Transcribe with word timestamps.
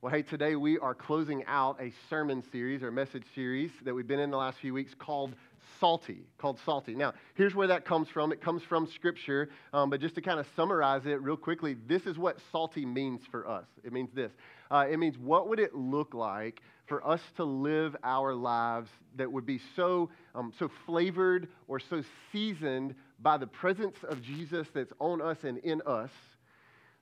Well, 0.00 0.10
hey, 0.10 0.22
today 0.22 0.56
we 0.56 0.78
are 0.78 0.94
closing 0.94 1.44
out 1.44 1.78
a 1.82 1.92
sermon 2.08 2.42
series 2.50 2.82
or 2.82 2.90
message 2.90 3.24
series 3.34 3.72
that 3.84 3.94
we've 3.94 4.08
been 4.08 4.20
in 4.20 4.30
the 4.30 4.38
last 4.38 4.56
few 4.56 4.72
weeks 4.72 4.94
called 4.98 5.34
Salty, 5.80 6.22
called 6.38 6.58
Salty. 6.64 6.94
Now, 6.94 7.14
here's 7.34 7.54
where 7.54 7.68
that 7.68 7.84
comes 7.84 8.08
from. 8.08 8.32
It 8.32 8.40
comes 8.40 8.62
from 8.62 8.86
Scripture, 8.94 9.50
um, 9.72 9.90
but 9.90 10.00
just 10.00 10.14
to 10.16 10.22
kind 10.22 10.40
of 10.40 10.46
summarize 10.56 11.06
it 11.06 11.22
real 11.22 11.36
quickly, 11.36 11.76
this 11.86 12.02
is 12.06 12.18
what 12.18 12.38
salty 12.52 12.84
means 12.84 13.20
for 13.30 13.48
us. 13.48 13.66
It 13.84 13.92
means 13.92 14.10
this 14.14 14.32
uh, 14.70 14.86
it 14.90 14.98
means 14.98 15.16
what 15.18 15.48
would 15.48 15.60
it 15.60 15.74
look 15.74 16.14
like 16.14 16.60
for 16.86 17.06
us 17.06 17.20
to 17.36 17.44
live 17.44 17.96
our 18.02 18.34
lives 18.34 18.90
that 19.16 19.30
would 19.30 19.46
be 19.46 19.60
so, 19.76 20.10
um, 20.34 20.52
so 20.58 20.70
flavored 20.84 21.48
or 21.68 21.80
so 21.80 22.02
seasoned 22.32 22.94
by 23.20 23.36
the 23.36 23.46
presence 23.46 23.96
of 24.08 24.22
Jesus 24.22 24.66
that's 24.74 24.92
on 24.98 25.22
us 25.22 25.38
and 25.44 25.58
in 25.58 25.80
us 25.86 26.10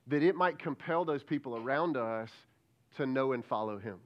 that 0.07 0.23
it 0.23 0.35
might 0.35 0.59
compel 0.59 1.05
those 1.05 1.23
people 1.23 1.57
around 1.57 1.97
us 1.97 2.29
to 2.97 3.05
know 3.05 3.33
and 3.33 3.43
follow 3.45 3.77
him. 3.77 3.99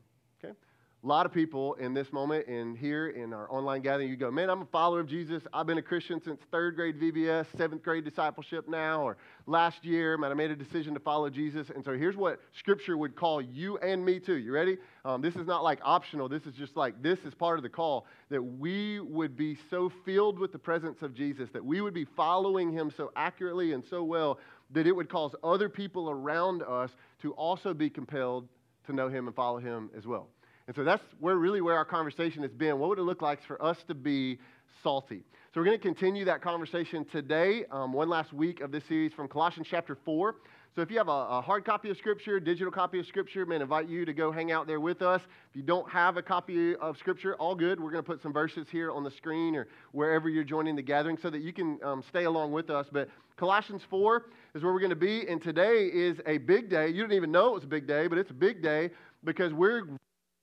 A 1.04 1.08
lot 1.08 1.28
of 1.28 1.32
people 1.32 1.76
in 1.76 1.94
this 1.94 2.12
moment 2.12 2.48
and 2.48 2.76
here 2.76 3.10
in 3.10 3.32
our 3.32 3.50
online 3.52 3.82
gathering, 3.82 4.10
you 4.10 4.18
go, 4.18 4.32
man, 4.32 4.50
I'm 4.50 4.64
a 4.64 4.66
follower 4.66 5.00
of 5.00 5.08
Jesus. 5.08 5.44
I've 5.54 5.68
been 5.68 5.78
a 5.78 5.82
Christian 5.82 6.20
since 6.20 6.42
third 6.52 6.76
grade 6.76 7.00
VBS, 7.00 7.46
seventh 7.56 7.84
grade 7.84 8.04
discipleship 8.04 8.68
now, 8.68 9.04
or 9.04 9.16
last 9.46 9.86
year, 9.86 10.18
man, 10.18 10.32
I 10.32 10.34
made 10.34 10.50
a 10.50 10.56
decision 10.56 10.96
to 10.96 11.00
follow 11.00 11.30
Jesus. 11.30 11.70
And 11.70 11.86
so 11.86 11.96
here's 11.96 12.16
what 12.16 12.40
Scripture 12.58 12.98
would 12.98 13.16
call 13.16 13.40
you 13.40 13.78
and 13.78 14.04
me 14.04 14.20
too. 14.20 14.38
You 14.38 14.52
ready? 14.52 14.80
Um, 15.06 15.22
this 15.22 15.36
is 15.36 15.46
not 15.46 15.64
like 15.64 15.80
optional. 15.84 16.28
This 16.28 16.48
is 16.48 16.56
just 16.56 16.76
like, 16.76 17.04
this 17.04 17.20
is 17.20 17.34
part 17.36 17.60
of 17.60 17.64
the 17.64 17.70
call 17.70 18.08
that 18.30 18.42
we 18.42 19.00
would 19.00 19.38
be 19.38 19.56
so 19.70 19.92
filled 20.04 20.40
with 20.40 20.52
the 20.52 20.60
presence 20.60 21.04
of 21.04 21.14
Jesus, 21.14 21.48
that 21.54 21.64
we 21.64 21.80
would 21.80 21.94
be 21.94 22.06
following 22.06 22.72
him 22.72 22.92
so 22.98 23.12
accurately 23.16 23.74
and 23.74 23.84
so 23.86 24.04
well 24.04 24.40
that 24.72 24.88
it 24.88 24.92
would 24.94 25.10
cause 25.10 25.36
other 25.44 25.70
people 25.70 26.10
around 26.10 26.64
us 26.64 26.90
to 27.22 27.34
also 27.34 27.76
be 27.76 27.88
compelled 27.88 28.48
to 28.88 28.94
know 28.94 29.10
him 29.10 29.28
and 29.28 29.36
follow 29.36 29.60
him 29.60 29.92
as 29.96 30.08
well. 30.08 30.28
And 30.68 30.76
so 30.76 30.84
that's 30.84 31.04
where 31.20 31.38
really 31.38 31.62
where 31.62 31.76
our 31.76 31.86
conversation 31.86 32.42
has 32.42 32.52
been. 32.52 32.78
What 32.78 32.90
would 32.90 33.00
it 33.00 33.04
look 33.04 33.22
like 33.22 33.40
for 33.48 33.62
us 33.64 33.78
to 33.88 33.96
be 33.96 34.38
salty? 34.84 35.24
So 35.54 35.62
we're 35.62 35.66
going 35.66 35.80
to 35.80 35.84
continue 35.84 36.26
that 36.26 36.42
conversation 36.42 37.06
today, 37.06 37.64
um, 37.72 37.94
one 37.94 38.10
last 38.10 38.34
week 38.34 38.60
of 38.60 38.72
this 38.72 38.84
series 38.88 39.14
from 39.14 39.30
Colossians 39.30 39.68
chapter 39.70 39.98
4. 40.04 40.36
So 40.76 40.82
if 40.82 40.92
you 40.92 40.98
have 40.98 41.08
a, 41.08 41.12
a, 41.12 41.42
hard 41.42 41.66
copy 41.66 41.90
of 41.90 41.98
Scripture, 41.98 42.40
digital 42.40 42.72
copy 42.72 43.00
of 43.00 43.08
Scripture, 43.08 43.46
man, 43.46 43.62
invite 43.62 43.88
you 43.88 44.06
to 44.06 44.14
go 44.14 44.32
hang 44.32 44.52
out 44.52 44.68
there 44.68 44.80
with 44.80 45.02
us. 45.02 45.22
If 45.50 45.56
you 45.56 45.64
don't 45.64 45.90
have 45.90 46.18
a 46.18 46.22
copy 46.22 46.76
of 46.76 46.98
Scripture, 46.98 47.36
all 47.36 47.56
good. 47.56 47.80
We're 47.80 47.90
going 47.90 48.04
to 48.04 48.08
put 48.08 48.22
some 48.22 48.34
verses 48.34 48.68
here 48.70 48.92
on 48.92 49.04
the 49.04 49.10
screen 49.10 49.56
or 49.56 49.68
wherever 49.94 50.30
you're 50.30 50.44
joining 50.44 50.76
the 50.76 50.84
gathering 50.84 51.18
so 51.20 51.30
that 51.30 51.42
you 51.42 51.54
can 51.54 51.80
um, 51.82 52.04
stay 52.10 52.26
along 52.26 52.52
with 52.52 52.70
us. 52.70 52.86
But 52.92 53.10
Colossians 53.38 53.82
4 53.90 54.26
is 54.54 54.62
where 54.62 54.74
we're 54.74 54.80
going 54.80 54.92
to 54.92 54.96
be, 54.96 55.28
and 55.28 55.42
today 55.42 55.86
is 55.86 56.20
a 56.28 56.38
big 56.40 56.70
day. 56.70 56.90
You 56.90 57.02
didn't 57.02 57.14
even 57.14 57.32
know 57.32 57.48
it 57.48 57.54
was 57.56 57.64
a 57.64 57.68
big 57.68 57.88
day, 57.88 58.08
but 58.08 58.20
it's 58.20 58.32
a 58.32 58.36
big 58.36 58.62
day 58.62 58.92
because 59.24 59.54
we're 59.54 59.88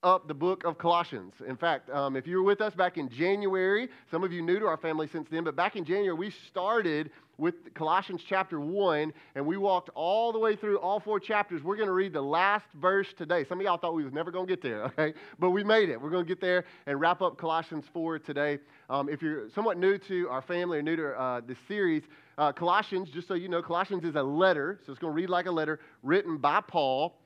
up 0.05 0.27
the 0.27 0.33
book 0.35 0.63
of 0.65 0.77
Colossians. 0.77 1.33
In 1.47 1.57
fact, 1.57 1.89
um, 1.89 2.15
if 2.15 2.27
you 2.27 2.37
were 2.37 2.43
with 2.43 2.61
us 2.61 2.75
back 2.75 2.97
in 2.97 3.09
January, 3.09 3.89
some 4.11 4.23
of 4.23 4.31
you 4.31 4.43
new 4.43 4.59
to 4.59 4.67
our 4.67 4.77
family 4.77 5.07
since 5.11 5.27
then, 5.31 5.43
but 5.43 5.55
back 5.55 5.75
in 5.75 5.83
January, 5.83 6.13
we 6.13 6.31
started 6.47 7.09
with 7.39 7.73
Colossians 7.73 8.21
chapter 8.29 8.59
1, 8.59 9.11
and 9.33 9.45
we 9.45 9.57
walked 9.57 9.89
all 9.95 10.31
the 10.31 10.37
way 10.37 10.55
through 10.55 10.77
all 10.77 10.99
four 10.99 11.19
chapters. 11.19 11.63
We're 11.63 11.75
going 11.75 11.87
to 11.87 11.93
read 11.93 12.13
the 12.13 12.21
last 12.21 12.67
verse 12.79 13.07
today. 13.17 13.45
Some 13.45 13.59
of 13.59 13.65
y'all 13.65 13.79
thought 13.79 13.95
we 13.95 14.03
was 14.03 14.13
never 14.13 14.29
going 14.29 14.45
to 14.45 14.53
get 14.53 14.61
there, 14.61 14.83
okay? 14.99 15.15
But 15.39 15.49
we 15.49 15.63
made 15.63 15.89
it. 15.89 15.99
We're 15.99 16.11
going 16.11 16.23
to 16.23 16.29
get 16.29 16.39
there 16.39 16.65
and 16.85 17.01
wrap 17.01 17.23
up 17.23 17.39
Colossians 17.39 17.85
4 17.91 18.19
today. 18.19 18.59
Um, 18.91 19.09
if 19.09 19.23
you're 19.23 19.49
somewhat 19.55 19.79
new 19.79 19.97
to 19.97 20.29
our 20.29 20.43
family 20.43 20.77
or 20.77 20.81
new 20.83 20.95
to 20.97 21.19
uh, 21.19 21.41
this 21.45 21.57
series, 21.67 22.03
uh, 22.37 22.51
Colossians, 22.51 23.09
just 23.09 23.27
so 23.27 23.33
you 23.33 23.49
know, 23.49 23.63
Colossians 23.63 24.03
is 24.03 24.13
a 24.13 24.23
letter, 24.23 24.79
so 24.85 24.91
it's 24.91 25.01
going 25.01 25.13
to 25.13 25.15
read 25.15 25.31
like 25.31 25.47
a 25.47 25.51
letter 25.51 25.79
written 26.03 26.37
by 26.37 26.61
Paul 26.61 27.17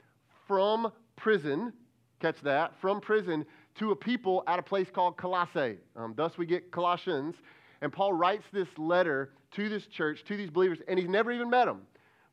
from 0.48 0.94
prison 1.18 1.74
catch 2.20 2.42
that, 2.44 2.74
from 2.82 3.02
prison 3.02 3.46
to 3.80 3.92
a 3.92 3.96
people 3.96 4.44
at 4.48 4.60
a 4.60 4.64
place 4.64 4.88
called 4.94 5.18
Colossae. 5.18 5.78
Um, 5.96 6.14
thus, 6.16 6.38
we 6.38 6.46
get 6.46 6.72
Colossians. 6.72 7.36
And 7.82 7.94
Paul 7.94 8.14
writes 8.14 8.44
this 8.52 8.68
letter 8.78 9.32
to 9.52 9.70
this 9.70 9.86
church, 9.88 10.24
to 10.28 10.36
these 10.36 10.50
believers, 10.50 10.80
and 10.88 11.00
he's 11.00 11.10
never 11.10 11.32
even 11.32 11.50
met 11.50 11.66
them. 11.66 11.82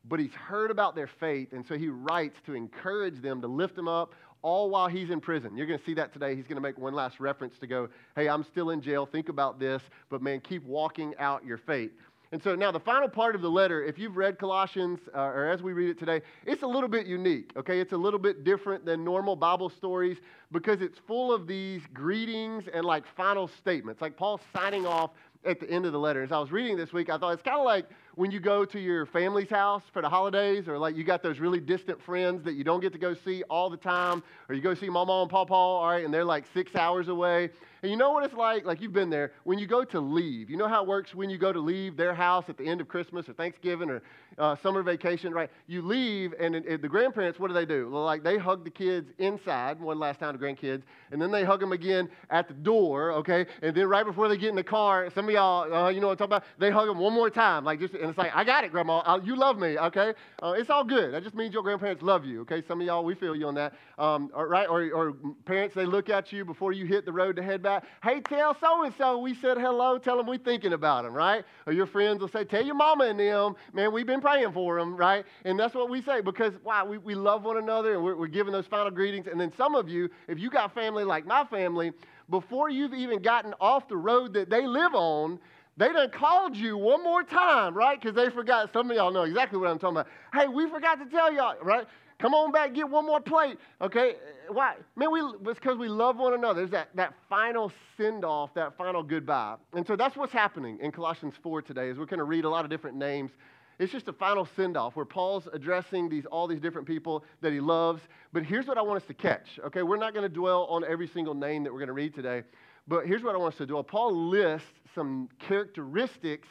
But 0.09 0.19
he's 0.19 0.33
heard 0.33 0.71
about 0.71 0.95
their 0.95 1.09
faith, 1.19 1.53
and 1.53 1.65
so 1.65 1.77
he 1.77 1.89
writes 1.89 2.37
to 2.45 2.53
encourage 2.53 3.21
them, 3.21 3.41
to 3.41 3.47
lift 3.47 3.75
them 3.75 3.87
up, 3.87 4.13
all 4.41 4.69
while 4.69 4.87
he's 4.87 5.09
in 5.09 5.19
prison. 5.19 5.57
You're 5.57 5.67
going 5.67 5.79
to 5.79 5.85
see 5.85 5.95
that 5.95 6.13
today. 6.13 6.35
He's 6.35 6.45
going 6.45 6.55
to 6.55 6.61
make 6.61 6.77
one 6.77 6.93
last 6.93 7.19
reference 7.19 7.57
to 7.59 7.67
go, 7.67 7.89
hey, 8.15 8.29
I'm 8.29 8.43
still 8.43 8.69
in 8.69 8.81
jail. 8.81 9.05
Think 9.05 9.29
about 9.29 9.59
this, 9.59 9.81
but 10.09 10.21
man, 10.21 10.39
keep 10.41 10.63
walking 10.63 11.13
out 11.17 11.45
your 11.45 11.57
faith. 11.57 11.91
And 12.31 12.43
so 12.43 12.55
now 12.55 12.71
the 12.71 12.79
final 12.79 13.07
part 13.07 13.35
of 13.35 13.41
the 13.41 13.49
letter, 13.49 13.83
if 13.83 13.97
you've 13.97 14.17
read 14.17 14.37
Colossians, 14.37 14.99
uh, 15.15 15.19
or 15.19 15.49
as 15.49 15.63
we 15.63 15.73
read 15.73 15.89
it 15.89 15.97
today, 15.97 16.21
it's 16.45 16.63
a 16.63 16.67
little 16.67 16.89
bit 16.89 17.07
unique, 17.07 17.51
okay? 17.55 17.79
It's 17.79 17.93
a 17.93 17.97
little 17.97 18.19
bit 18.19 18.43
different 18.43 18.85
than 18.85 19.03
normal 19.03 19.35
Bible 19.35 19.69
stories 19.69 20.17
because 20.51 20.81
it's 20.81 20.99
full 21.07 21.33
of 21.33 21.47
these 21.47 21.81
greetings 21.93 22.65
and 22.73 22.85
like 22.85 23.05
final 23.15 23.47
statements, 23.47 24.01
like 24.01 24.17
Paul 24.17 24.41
signing 24.53 24.85
off 24.85 25.11
at 25.45 25.59
the 25.59 25.69
end 25.69 25.85
of 25.85 25.93
the 25.93 25.99
letter. 25.99 26.23
As 26.23 26.31
I 26.31 26.39
was 26.39 26.51
reading 26.51 26.75
this 26.75 26.91
week, 26.91 27.09
I 27.09 27.17
thought 27.17 27.31
it's 27.31 27.41
kind 27.41 27.57
of 27.59 27.65
like 27.65 27.85
when 28.15 28.31
you 28.31 28.39
go 28.39 28.65
to 28.65 28.79
your 28.79 29.05
family's 29.05 29.49
house 29.49 29.83
for 29.93 30.01
the 30.01 30.09
holidays, 30.09 30.67
or 30.67 30.77
like 30.77 30.97
you 30.97 31.03
got 31.03 31.23
those 31.23 31.39
really 31.39 31.59
distant 31.59 32.01
friends 32.01 32.43
that 32.43 32.53
you 32.53 32.63
don't 32.63 32.81
get 32.81 32.91
to 32.93 32.99
go 32.99 33.13
see 33.13 33.43
all 33.43 33.69
the 33.69 33.77
time, 33.77 34.21
or 34.49 34.55
you 34.55 34.61
go 34.61 34.73
see 34.73 34.89
mama 34.89 35.21
and 35.21 35.29
papa, 35.29 35.53
all 35.53 35.87
right, 35.87 36.03
and 36.03 36.13
they're 36.13 36.25
like 36.25 36.45
six 36.53 36.75
hours 36.75 37.07
away. 37.07 37.49
And 37.83 37.91
you 37.91 37.97
know 37.97 38.11
what 38.11 38.23
it's 38.23 38.33
like? 38.33 38.65
Like 38.65 38.81
you've 38.81 38.93
been 38.93 39.09
there 39.09 39.31
when 39.43 39.59
you 39.59 39.67
go 39.67 39.83
to 39.83 39.99
leave. 39.99 40.49
You 40.49 40.57
know 40.57 40.67
how 40.67 40.81
it 40.83 40.87
works 40.87 41.13
when 41.13 41.29
you 41.29 41.37
go 41.37 41.53
to 41.53 41.59
leave 41.59 41.95
their 41.97 42.13
house 42.13 42.45
at 42.49 42.57
the 42.57 42.65
end 42.65 42.81
of 42.81 42.87
Christmas 42.87 43.29
or 43.29 43.33
Thanksgiving 43.33 43.89
or 43.89 44.01
uh, 44.37 44.55
summer 44.61 44.83
vacation, 44.83 45.33
right? 45.33 45.49
You 45.67 45.81
leave, 45.81 46.33
and, 46.39 46.55
and 46.55 46.81
the 46.81 46.87
grandparents, 46.87 47.39
what 47.39 47.47
do 47.47 47.53
they 47.53 47.65
do? 47.65 47.89
Like 47.89 48.23
they 48.23 48.37
hug 48.37 48.63
the 48.63 48.69
kids 48.69 49.09
inside, 49.17 49.79
one 49.79 49.99
last 49.99 50.19
time 50.19 50.37
to 50.37 50.43
grandkids, 50.43 50.83
and 51.11 51.21
then 51.21 51.31
they 51.31 51.43
hug 51.43 51.59
them 51.59 51.71
again 51.71 52.09
at 52.29 52.47
the 52.47 52.53
door, 52.53 53.11
okay? 53.13 53.45
And 53.61 53.75
then 53.75 53.87
right 53.87 54.05
before 54.05 54.27
they 54.27 54.37
get 54.37 54.49
in 54.49 54.55
the 54.55 54.63
car, 54.63 55.09
some 55.13 55.25
of 55.25 55.31
y'all, 55.31 55.73
uh, 55.73 55.89
you 55.89 56.01
know 56.01 56.07
what 56.07 56.13
I'm 56.21 56.29
talking 56.29 56.37
about? 56.37 56.43
They 56.59 56.71
hug 56.71 56.87
them 56.87 56.99
one 56.99 57.13
more 57.13 57.29
time, 57.29 57.63
like 57.63 57.79
just, 57.79 57.93
and 57.93 58.09
it's 58.09 58.17
like, 58.17 58.31
I 58.35 58.43
got 58.43 58.63
it, 58.63 58.71
Grandma. 58.71 58.99
i 58.99 59.17
you 59.17 59.35
love 59.35 59.57
me, 59.57 59.77
okay? 59.77 60.13
Uh, 60.41 60.53
it's 60.57 60.69
all 60.69 60.83
good. 60.83 61.13
That 61.13 61.23
just 61.23 61.35
means 61.35 61.53
your 61.53 61.63
grandparents 61.63 62.01
love 62.03 62.25
you, 62.25 62.41
okay? 62.41 62.63
Some 62.67 62.81
of 62.81 62.87
y'all, 62.87 63.03
we 63.03 63.15
feel 63.15 63.35
you 63.35 63.47
on 63.47 63.55
that, 63.55 63.73
um, 63.97 64.31
right? 64.35 64.67
Or, 64.67 64.89
or 64.91 65.13
parents, 65.45 65.75
they 65.75 65.85
look 65.85 66.09
at 66.09 66.31
you 66.31 66.45
before 66.45 66.73
you 66.73 66.85
hit 66.85 67.05
the 67.05 67.11
road 67.11 67.35
to 67.37 67.43
head 67.43 67.61
back. 67.61 67.66
Hey, 68.03 68.21
tell 68.21 68.55
so 68.59 68.83
and 68.83 68.93
so 68.97 69.17
we 69.17 69.35
said 69.35 69.57
hello. 69.57 69.97
Tell 69.97 70.17
them 70.17 70.27
we're 70.27 70.37
thinking 70.37 70.73
about 70.73 71.03
them, 71.03 71.13
right? 71.13 71.43
Or 71.65 71.73
your 71.73 71.85
friends 71.85 72.21
will 72.21 72.27
say, 72.27 72.43
tell 72.43 72.63
your 72.63 72.75
mama 72.75 73.05
and 73.05 73.19
them, 73.19 73.55
man, 73.73 73.91
we've 73.91 74.07
been 74.07 74.21
praying 74.21 74.51
for 74.53 74.79
them, 74.79 74.95
right? 74.95 75.25
And 75.45 75.59
that's 75.59 75.75
what 75.75 75.89
we 75.89 76.01
say 76.01 76.21
because, 76.21 76.53
wow, 76.63 76.85
we, 76.85 76.97
we 76.97 77.15
love 77.15 77.43
one 77.43 77.57
another 77.57 77.93
and 77.93 78.03
we're, 78.03 78.15
we're 78.15 78.27
giving 78.27 78.53
those 78.53 78.67
final 78.67 78.91
greetings. 78.91 79.27
And 79.27 79.39
then 79.39 79.51
some 79.57 79.75
of 79.75 79.89
you, 79.89 80.09
if 80.27 80.39
you 80.39 80.49
got 80.49 80.73
family 80.73 81.03
like 81.03 81.25
my 81.25 81.45
family, 81.45 81.91
before 82.29 82.69
you've 82.69 82.93
even 82.93 83.21
gotten 83.21 83.53
off 83.59 83.87
the 83.87 83.97
road 83.97 84.33
that 84.33 84.49
they 84.49 84.65
live 84.65 84.93
on, 84.95 85.39
they 85.77 85.93
done 85.93 86.09
called 86.09 86.55
you 86.57 86.75
one 86.75 87.03
more 87.03 87.23
time, 87.23 87.75
right? 87.75 88.01
Because 88.01 88.15
they 88.15 88.29
forgot. 88.31 88.73
Some 88.73 88.89
of 88.89 88.97
y'all 88.97 89.11
know 89.11 89.23
exactly 89.23 89.59
what 89.59 89.69
I'm 89.69 89.77
talking 89.77 89.97
about. 89.97 90.07
Hey, 90.33 90.47
we 90.47 90.67
forgot 90.67 90.99
to 90.99 91.05
tell 91.05 91.31
y'all, 91.31 91.55
right? 91.61 91.85
Come 92.19 92.33
on 92.33 92.51
back, 92.51 92.73
get 92.73 92.89
one 92.89 93.05
more 93.05 93.19
plate. 93.19 93.57
Okay? 93.79 94.13
Why? 94.49 94.75
Man, 94.95 95.11
we, 95.11 95.21
it's 95.21 95.59
because 95.59 95.77
we 95.77 95.87
love 95.87 96.17
one 96.17 96.33
another. 96.33 96.61
There's 96.61 96.71
that, 96.71 96.89
that 96.95 97.13
final 97.29 97.71
send 97.95 98.25
off, 98.25 98.53
that 98.55 98.75
final 98.75 99.03
goodbye. 99.03 99.55
And 99.73 99.85
so 99.85 99.95
that's 99.95 100.15
what's 100.15 100.33
happening 100.33 100.79
in 100.81 100.91
Colossians 100.91 101.35
4 101.43 101.61
today, 101.61 101.89
is 101.89 101.97
we're 101.97 102.05
going 102.05 102.17
to 102.17 102.23
read 102.23 102.45
a 102.45 102.49
lot 102.49 102.65
of 102.65 102.71
different 102.71 102.97
names. 102.97 103.31
It's 103.77 103.91
just 103.91 104.07
a 104.07 104.13
final 104.13 104.47
send 104.55 104.75
off 104.75 104.95
where 104.95 105.05
Paul's 105.05 105.47
addressing 105.53 106.09
these, 106.09 106.25
all 106.25 106.47
these 106.47 106.59
different 106.59 106.87
people 106.87 107.23
that 107.41 107.53
he 107.53 107.59
loves. 107.59 108.01
But 108.33 108.43
here's 108.43 108.65
what 108.65 108.79
I 108.79 108.81
want 108.81 108.99
us 108.99 109.07
to 109.09 109.13
catch. 109.13 109.59
Okay? 109.65 109.83
We're 109.83 109.97
not 109.97 110.15
going 110.15 110.27
to 110.27 110.33
dwell 110.33 110.65
on 110.65 110.83
every 110.85 111.07
single 111.07 111.35
name 111.35 111.63
that 111.65 111.71
we're 111.71 111.79
going 111.79 111.87
to 111.87 111.93
read 111.93 112.15
today. 112.15 112.41
But 112.87 113.05
here's 113.05 113.21
what 113.21 113.35
I 113.35 113.37
want 113.37 113.53
us 113.53 113.57
to 113.59 113.67
do. 113.67 113.81
Paul 113.83 114.29
lists 114.29 114.67
some 114.95 115.29
characteristics 115.37 116.47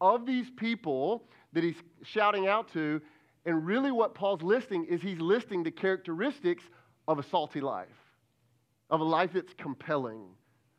of 0.00 0.26
these 0.26 0.46
people 0.56 1.24
that 1.52 1.64
he's 1.64 1.74
shouting 2.04 2.46
out 2.46 2.72
to 2.74 3.00
and 3.48 3.64
really, 3.64 3.90
what 3.90 4.14
Paul's 4.14 4.42
listing 4.42 4.84
is 4.84 5.00
he's 5.00 5.20
listing 5.20 5.62
the 5.62 5.70
characteristics 5.70 6.62
of 7.08 7.18
a 7.18 7.22
salty 7.22 7.62
life, 7.62 7.88
of 8.90 9.00
a 9.00 9.04
life 9.04 9.30
that's 9.32 9.54
compelling, 9.54 10.20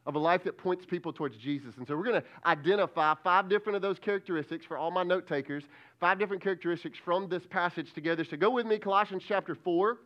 of 0.06 0.14
a 0.14 0.20
life 0.20 0.44
that 0.44 0.56
points 0.56 0.86
people 0.86 1.12
towards 1.12 1.36
Jesus. 1.36 1.78
And 1.78 1.88
so 1.88 1.98
we're 1.98 2.04
going 2.04 2.22
to 2.22 2.28
identify 2.46 3.16
five 3.24 3.50
different 3.50 3.76
of 3.78 3.82
those 3.82 3.98
characteristics 3.98 4.68
for 4.68 4.78
all 4.78 4.92
my 4.92 5.02
note 5.02 5.28
takers, 5.28 5.64
five 6.00 6.20
different 6.20 6.44
characteristics 6.44 7.00
from 7.04 7.28
this 7.28 7.44
passage 7.48 7.92
together. 7.92 8.24
So 8.24 8.38
go 8.38 8.52
with 8.52 8.68
me, 8.68 8.78
Colossians 8.78 9.24
chapter 9.28 9.56
4. 9.56 9.98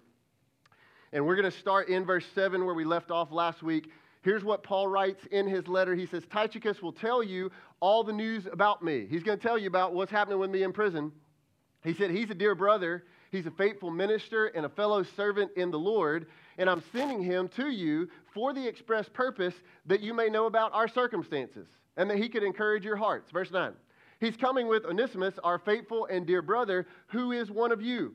And 1.12 1.25
we're 1.25 1.36
going 1.36 1.51
to 1.51 1.60
start 1.60 1.89
in 1.89 2.06
verse 2.06 2.25
7 2.33 2.65
where 2.65 2.75
we 2.75 2.86
left 2.86 3.12
off 3.12 3.33
last 3.33 3.62
week. 3.62 3.92
Here's 4.21 4.45
what 4.45 4.63
Paul 4.63 4.88
writes 4.88 5.25
in 5.31 5.50
his 5.50 5.68
letter. 5.68 5.95
He 5.95 6.06
says, 6.06 6.24
Tychicus 6.31 6.81
will 6.81 6.94
tell 6.94 7.21
you 7.21 7.51
all 7.81 8.06
the 8.06 8.13
news 8.13 8.48
about 8.50 8.81
me. 8.81 9.06
He's 9.10 9.21
going 9.21 9.38
to 9.38 9.45
tell 9.45 9.57
you 9.57 9.68
about 9.68 9.94
what's 9.94 10.13
happening 10.13 10.39
with 10.39 10.50
me 10.50 10.63
in 10.63 10.71
prison. 10.71 11.12
He 11.83 11.94
said, 11.94 12.12
He's 12.12 12.30
a 12.30 12.35
dear 12.35 12.56
brother. 12.56 13.03
He's 13.31 13.45
a 13.45 13.51
faithful 13.51 13.89
minister 13.89 14.47
and 14.47 14.65
a 14.65 14.69
fellow 14.69 15.03
servant 15.03 15.51
in 15.56 15.71
the 15.71 15.80
Lord. 15.80 16.27
and 16.57 16.69
I'm 16.69 16.83
sending 16.91 17.21
him 17.21 17.47
to 17.56 17.69
you 17.69 18.07
for 18.33 18.53
the 18.53 18.65
express 18.68 19.09
purpose 19.09 19.56
that 19.88 20.01
you 20.01 20.13
may 20.13 20.30
know 20.30 20.45
about 20.45 20.71
our 20.74 20.88
circumstances 20.88 21.68
and 21.97 22.09
that 22.09 22.18
he 22.18 22.30
could 22.30 22.44
encourage 22.44 22.85
your 22.85 22.95
hearts. 22.95 23.31
Verse 23.31 23.51
9. 23.51 23.74
He's 24.19 24.38
coming 24.38 24.68
with 24.68 24.85
Onesimus, 24.85 25.33
our 25.44 25.57
faithful 25.57 26.06
and 26.06 26.25
dear 26.25 26.41
brother, 26.41 26.85
who 27.07 27.31
is 27.31 27.50
one 27.50 27.71
of 27.71 27.81
you. 27.81 28.13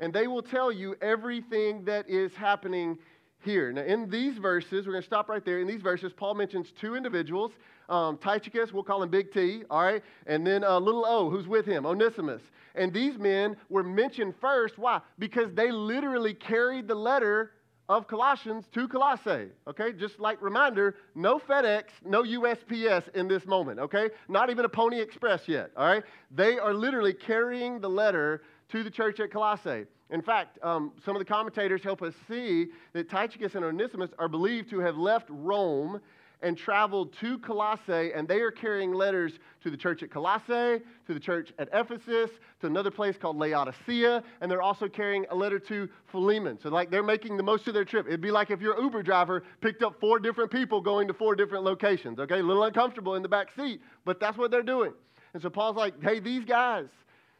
And 0.00 0.12
they 0.12 0.26
will 0.26 0.42
tell 0.42 0.70
you 0.70 0.94
everything 1.00 1.84
that 1.86 2.08
is 2.08 2.32
happening 2.34 2.98
here. 3.40 3.72
Now, 3.72 3.82
in 3.82 4.10
these 4.10 4.38
verses, 4.38 4.86
we're 4.86 4.92
going 4.92 5.02
to 5.02 5.06
stop 5.06 5.28
right 5.28 5.44
there. 5.44 5.60
In 5.60 5.66
these 5.66 5.82
verses, 5.82 6.12
Paul 6.16 6.34
mentions 6.34 6.72
two 6.80 6.94
individuals 6.94 7.52
um, 7.88 8.18
Tychicus, 8.18 8.72
we'll 8.72 8.82
call 8.82 9.02
him 9.02 9.08
Big 9.08 9.32
T, 9.32 9.62
all 9.70 9.82
right? 9.82 10.02
And 10.26 10.46
then 10.46 10.62
uh, 10.62 10.78
little 10.78 11.06
O, 11.06 11.30
who's 11.30 11.46
with 11.46 11.64
him, 11.64 11.86
Onesimus. 11.86 12.42
And 12.74 12.92
these 12.92 13.18
men 13.18 13.56
were 13.68 13.82
mentioned 13.82 14.34
first. 14.40 14.78
Why? 14.78 15.00
Because 15.18 15.52
they 15.54 15.70
literally 15.70 16.34
carried 16.34 16.86
the 16.86 16.94
letter 16.94 17.52
of 17.88 18.06
Colossians 18.06 18.66
to 18.74 18.86
Colossae. 18.86 19.48
Okay, 19.66 19.94
just 19.94 20.20
like 20.20 20.42
reminder, 20.42 20.96
no 21.14 21.38
FedEx, 21.38 21.84
no 22.04 22.22
USPS 22.22 23.08
in 23.14 23.26
this 23.26 23.46
moment. 23.46 23.78
Okay, 23.80 24.10
not 24.28 24.50
even 24.50 24.66
a 24.66 24.68
Pony 24.68 25.00
Express 25.00 25.48
yet. 25.48 25.70
All 25.74 25.86
right, 25.86 26.04
they 26.30 26.58
are 26.58 26.74
literally 26.74 27.14
carrying 27.14 27.80
the 27.80 27.88
letter 27.88 28.42
to 28.70 28.84
the 28.84 28.90
church 28.90 29.18
at 29.20 29.32
Colossae. 29.32 29.86
In 30.10 30.22
fact, 30.22 30.58
um, 30.62 30.92
some 31.04 31.14
of 31.14 31.20
the 31.20 31.26
commentators 31.26 31.82
help 31.82 32.02
us 32.02 32.14
see 32.28 32.68
that 32.94 33.10
Tychicus 33.10 33.54
and 33.54 33.64
Onesimus 33.64 34.10
are 34.18 34.28
believed 34.28 34.70
to 34.70 34.78
have 34.80 34.96
left 34.96 35.26
Rome 35.28 36.00
and 36.40 36.56
traveled 36.56 37.12
to 37.20 37.36
Colossae, 37.38 38.12
and 38.14 38.28
they 38.28 38.38
are 38.40 38.52
carrying 38.52 38.92
letters 38.92 39.32
to 39.62 39.70
the 39.70 39.76
church 39.76 40.04
at 40.04 40.10
Colossae, 40.10 40.80
to 41.06 41.14
the 41.14 41.18
church 41.18 41.52
at 41.58 41.68
Ephesus, 41.72 42.30
to 42.60 42.66
another 42.66 42.92
place 42.92 43.16
called 43.18 43.36
Laodicea, 43.36 44.22
and 44.40 44.50
they're 44.50 44.62
also 44.62 44.88
carrying 44.88 45.26
a 45.30 45.34
letter 45.34 45.58
to 45.58 45.88
Philemon. 46.12 46.56
So, 46.62 46.68
like, 46.68 46.90
they're 46.90 47.02
making 47.02 47.36
the 47.36 47.42
most 47.42 47.66
of 47.66 47.74
their 47.74 47.84
trip. 47.84 48.06
It'd 48.06 48.20
be 48.20 48.30
like 48.30 48.50
if 48.50 48.60
your 48.60 48.80
Uber 48.80 49.02
driver 49.02 49.42
picked 49.60 49.82
up 49.82 49.98
four 50.00 50.20
different 50.20 50.50
people 50.50 50.80
going 50.80 51.08
to 51.08 51.14
four 51.14 51.34
different 51.34 51.64
locations, 51.64 52.20
okay? 52.20 52.38
A 52.38 52.42
little 52.42 52.62
uncomfortable 52.62 53.16
in 53.16 53.22
the 53.22 53.28
back 53.28 53.48
seat, 53.56 53.80
but 54.04 54.20
that's 54.20 54.38
what 54.38 54.52
they're 54.52 54.62
doing. 54.62 54.92
And 55.34 55.42
so, 55.42 55.50
Paul's 55.50 55.76
like, 55.76 56.00
hey, 56.02 56.20
these 56.20 56.44
guys, 56.44 56.86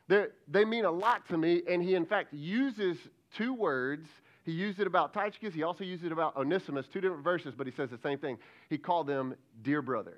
they 0.09 0.65
mean 0.65 0.85
a 0.85 0.91
lot 0.91 1.29
to 1.29 1.39
me, 1.39 1.63
and 1.69 1.83
he, 1.83 1.95
in 1.95 2.07
fact, 2.07 2.33
uses 2.33 2.97
two 3.37 3.53
words 3.55 4.07
he 4.49 4.55
used 4.55 4.81
it 4.81 4.87
about 4.87 5.13
Tychicus. 5.13 5.53
He 5.53 5.63
also 5.63 5.85
used 5.85 6.07
it 6.07 6.11
about 6.11 6.35
Onesimus, 6.35 6.87
two 6.91 7.03
different 7.03 7.23
verses, 7.23 7.53
but 7.55 7.67
he 7.67 7.73
says 7.75 7.91
the 7.91 7.99
same 7.99 8.19
thing. 8.19 8.39
He 8.71 8.79
called 8.79 9.07
them 9.07 9.35
dear 9.61 9.83
brother. 9.83 10.17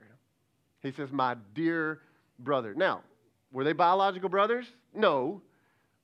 He 0.84 0.92
says, 0.92 1.10
my 1.10 1.34
dear 1.52 2.02
brother. 2.38 2.72
Now, 2.72 3.00
were 3.50 3.64
they 3.64 3.72
biological 3.72 4.28
brothers? 4.28 4.66
No. 4.94 5.42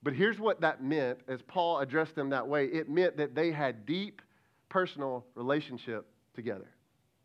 But 0.02 0.14
here's 0.14 0.40
what 0.40 0.60
that 0.62 0.82
meant 0.82 1.20
as 1.28 1.40
Paul 1.42 1.78
addressed 1.78 2.16
them 2.16 2.30
that 2.30 2.48
way 2.48 2.64
it 2.64 2.90
meant 2.90 3.16
that 3.16 3.36
they 3.36 3.52
had 3.52 3.86
deep 3.86 4.20
personal 4.70 5.24
relationship 5.36 6.08
together. 6.34 6.66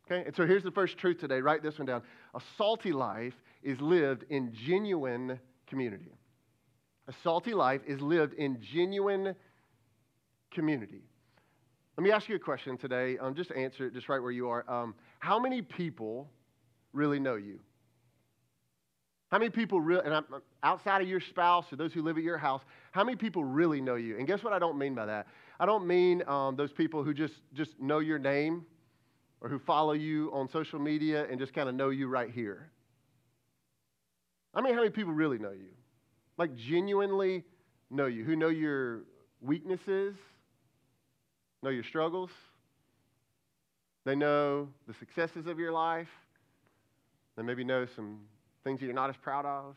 Okay? 0.05 0.23
And 0.27 0.35
so 0.35 0.45
here's 0.45 0.61
the 0.61 0.69
first 0.69 0.99
truth 0.99 1.19
today. 1.19 1.41
Write 1.41 1.63
this 1.63 1.79
one 1.79 1.87
down. 1.87 2.03
A 2.35 2.41
salty 2.59 2.91
life 2.91 3.33
is 3.63 3.81
lived 3.81 4.25
in 4.29 4.53
genuine 4.53 5.39
community. 5.65 6.11
A 7.11 7.13
salty 7.23 7.53
life 7.53 7.81
is 7.85 7.99
lived 7.99 8.35
in 8.35 8.61
genuine 8.73 9.35
community. 10.49 11.01
Let 11.97 12.03
me 12.05 12.11
ask 12.11 12.29
you 12.29 12.37
a 12.37 12.39
question 12.39 12.77
today. 12.77 13.17
Um, 13.17 13.35
just 13.35 13.51
answer 13.51 13.87
it 13.87 13.93
just 13.93 14.07
right 14.07 14.21
where 14.21 14.31
you 14.31 14.47
are. 14.47 14.63
Um, 14.71 14.95
how 15.19 15.37
many 15.37 15.61
people 15.61 16.29
really 16.93 17.19
know 17.19 17.35
you? 17.35 17.59
How 19.29 19.39
many 19.39 19.49
people 19.49 19.81
really, 19.81 20.05
and 20.05 20.13
I'm, 20.13 20.23
outside 20.63 21.01
of 21.01 21.09
your 21.09 21.19
spouse 21.19 21.65
or 21.73 21.75
those 21.75 21.91
who 21.91 22.01
live 22.01 22.17
at 22.17 22.23
your 22.23 22.37
house, 22.37 22.61
how 22.93 23.03
many 23.03 23.17
people 23.17 23.43
really 23.43 23.81
know 23.81 23.95
you? 23.95 24.17
And 24.17 24.25
guess 24.25 24.41
what 24.41 24.53
I 24.53 24.59
don't 24.59 24.77
mean 24.77 24.95
by 24.95 25.05
that? 25.05 25.27
I 25.59 25.65
don't 25.65 25.85
mean 25.85 26.23
um, 26.29 26.55
those 26.55 26.71
people 26.71 27.03
who 27.03 27.13
just, 27.13 27.33
just 27.53 27.77
know 27.77 27.99
your 27.99 28.19
name 28.19 28.65
or 29.41 29.49
who 29.49 29.59
follow 29.59 29.93
you 29.93 30.31
on 30.33 30.47
social 30.47 30.79
media 30.79 31.27
and 31.29 31.41
just 31.41 31.53
kind 31.53 31.67
of 31.67 31.75
know 31.75 31.89
you 31.89 32.07
right 32.07 32.31
here. 32.31 32.71
I 34.53 34.61
mean, 34.61 34.73
how 34.73 34.79
many 34.79 34.91
people 34.91 35.11
really 35.11 35.39
know 35.39 35.51
you? 35.51 35.71
Like, 36.41 36.55
genuinely 36.55 37.43
know 37.91 38.07
you, 38.07 38.23
who 38.23 38.35
know 38.35 38.47
your 38.47 39.01
weaknesses, 39.41 40.15
know 41.61 41.69
your 41.69 41.83
struggles. 41.83 42.31
They 44.05 44.15
know 44.15 44.69
the 44.87 44.95
successes 44.95 45.45
of 45.45 45.59
your 45.59 45.71
life. 45.71 46.07
They 47.37 47.43
maybe 47.43 47.63
know 47.63 47.85
some 47.95 48.21
things 48.63 48.79
that 48.79 48.87
you're 48.87 48.95
not 48.95 49.11
as 49.11 49.17
proud 49.17 49.45
of. 49.45 49.75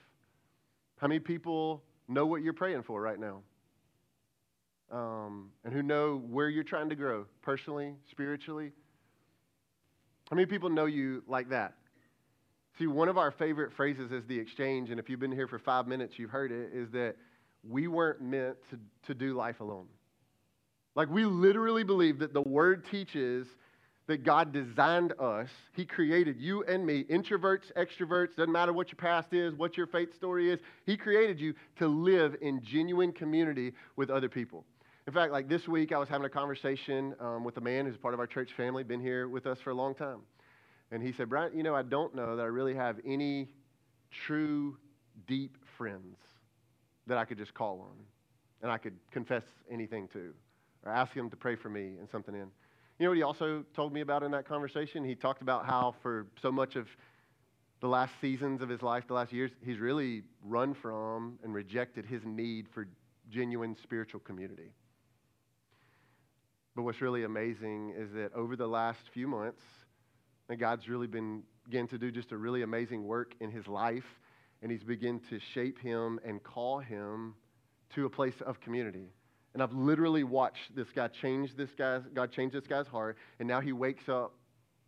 How 0.97 1.07
many 1.07 1.21
people 1.21 1.83
know 2.09 2.25
what 2.25 2.41
you're 2.41 2.55
praying 2.55 2.85
for 2.85 2.99
right 2.99 3.21
now? 3.21 3.43
Um, 4.91 5.51
and 5.67 5.75
who 5.75 5.83
know 5.83 6.23
where 6.31 6.49
you're 6.49 6.65
trying 6.65 6.89
to 6.89 6.97
grow 6.97 7.27
personally, 7.43 7.93
spiritually? 8.11 8.73
How 10.31 10.37
many 10.37 10.47
people 10.47 10.71
know 10.71 10.87
you 10.87 11.25
like 11.29 11.51
that? 11.51 11.75
See, 12.79 12.87
one 12.87 13.09
of 13.09 13.17
our 13.17 13.31
favorite 13.31 13.73
phrases 13.73 14.11
is 14.11 14.25
the 14.27 14.39
exchange, 14.39 14.91
and 14.91 14.99
if 14.99 15.09
you've 15.09 15.21
been 15.21 15.33
here 15.33 15.47
for 15.47 15.61
five 15.61 15.87
minutes, 15.87 16.19
you've 16.19 16.31
heard 16.31 16.51
it, 16.51 16.71
is 16.75 16.91
that 16.91 17.15
we 17.69 17.87
weren't 17.87 18.21
meant 18.21 18.57
to, 18.71 18.79
to 19.07 19.15
do 19.15 19.35
life 19.35 19.61
alone. 19.61 19.87
Like, 20.97 21.09
we 21.09 21.25
literally 21.25 21.85
believe 21.85 22.19
that 22.19 22.35
the 22.35 22.43
Word 22.43 22.85
teaches 22.91 23.47
that 24.07 24.23
God 24.23 24.53
designed 24.53 25.13
us. 25.19 25.49
He 25.73 25.85
created 25.85 26.39
you 26.39 26.63
and 26.65 26.85
me, 26.85 27.05
introverts, 27.05 27.73
extroverts, 27.77 28.37
doesn't 28.37 28.53
matter 28.53 28.73
what 28.73 28.89
your 28.89 28.97
past 28.97 29.33
is, 29.33 29.55
what 29.55 29.77
your 29.77 29.87
faith 29.87 30.15
story 30.15 30.51
is. 30.51 30.61
He 30.85 30.97
created 30.97 31.41
you 31.41 31.55
to 31.79 31.87
live 31.87 32.37
in 32.43 32.61
genuine 32.63 33.13
community 33.13 33.73
with 33.97 34.11
other 34.11 34.29
people. 34.29 34.65
In 35.07 35.13
fact, 35.13 35.33
like 35.33 35.49
this 35.49 35.67
week, 35.69 35.93
I 35.93 35.99
was 35.99 36.09
having 36.09 36.27
a 36.27 36.31
conversation 36.31 37.15
um, 37.21 37.45
with 37.45 37.57
a 37.57 37.61
man 37.61 37.87
who's 37.87 37.97
part 37.97 38.15
of 38.15 38.21
our 38.21 38.27
church 38.27 38.51
family, 38.57 38.85
been 38.85 39.01
here 39.01 39.29
with 39.29 39.47
us 39.47 39.59
for 39.61 39.71
a 39.71 39.75
long 39.75 39.95
time. 39.95 40.21
And 40.91 41.03
he 41.03 41.13
said, 41.13 41.29
Bryant, 41.29 41.55
you 41.55 41.63
know, 41.63 41.75
I 41.75 41.83
don't 41.83 42.15
know 42.15 42.37
that 42.37 42.43
I 42.43 42.47
really 42.47 42.75
have 42.75 43.01
any 43.05 43.49
true, 44.11 44.77
deep 45.27 45.57
friends 45.77 46.17
that 47.07 47.19
I 47.19 47.25
could 47.25 47.39
just 47.39 47.55
call 47.55 47.81
on 47.81 47.97
and 48.63 48.71
I 48.71 48.79
could 48.79 48.95
confess 49.11 49.45
anything 49.71 50.09
to 50.09 50.33
or 50.85 50.93
ask 50.93 51.13
him 51.13 51.31
to 51.31 51.37
pray 51.37 51.57
for 51.57 51.69
me 51.69 51.97
and 51.99 52.09
something 52.11 52.35
in. 52.35 52.51
You 52.99 53.07
know 53.07 53.11
what 53.11 53.17
he 53.17 53.23
also 53.23 53.65
told 53.75 53.93
me 53.93 54.03
about 54.03 54.23
in 54.23 54.31
that 54.33 54.47
conversation? 54.47 55.05
He 55.05 55.15
talked 55.15 55.43
about 55.43 55.67
how 55.67 55.95
for 56.03 56.27
so 56.41 56.53
much 56.53 56.77
of 56.77 56.89
the 57.81 57.89
last 57.89 58.13
seasons 58.21 58.63
of 58.63 58.69
his 58.69 58.83
life, 58.83 59.07
the 59.09 59.15
last 59.15 59.33
years, 59.33 59.51
he's 59.65 59.79
really 59.79 60.23
run 60.43 60.75
from 60.75 61.39
and 61.43 61.53
rejected 61.53 62.07
his 62.07 62.25
need 62.25 62.69
for 62.69 62.87
genuine 63.31 63.77
spiritual 63.83 64.21
community. 64.21 64.71
But 66.77 66.83
what's 66.83 67.01
really 67.01 67.25
amazing 67.25 67.95
is 67.97 68.13
that 68.13 68.33
over 68.33 68.57
the 68.57 68.67
last 68.67 69.01
few 69.13 69.27
months, 69.27 69.63
and 70.49 70.59
God's 70.59 70.89
really 70.89 71.07
been 71.07 71.43
began 71.65 71.89
to 71.89 71.99
do 71.99 72.11
just 72.11 72.33
a 72.33 72.37
really 72.37 72.63
amazing 72.63 73.05
work 73.05 73.35
in 73.41 73.51
his 73.51 73.67
life, 73.67 74.05
and 74.63 74.71
he's 74.71 74.83
begun 74.83 75.21
to 75.31 75.39
shape 75.55 75.79
him 75.79 76.21
and 76.25 76.43
call 76.43 76.79
him 76.79 77.35
to 77.95 78.07
a 78.07 78.11
place 78.11 78.35
of 78.45 78.61
community. 78.61 79.09
And 79.55 79.63
I've 79.63 79.73
literally 79.73 80.25
watched 80.25 80.75
this 80.75 80.89
guy 80.95 81.09
change 81.09 81.57
this 81.57 81.71
guy's, 81.79 82.03
God 82.13 82.33
change 82.33 82.53
this 82.53 82.67
guy's 82.67 82.89
heart. 82.89 83.17
And 83.39 83.47
now 83.49 83.61
he 83.61 83.73
wakes 83.73 84.09
up, 84.09 84.35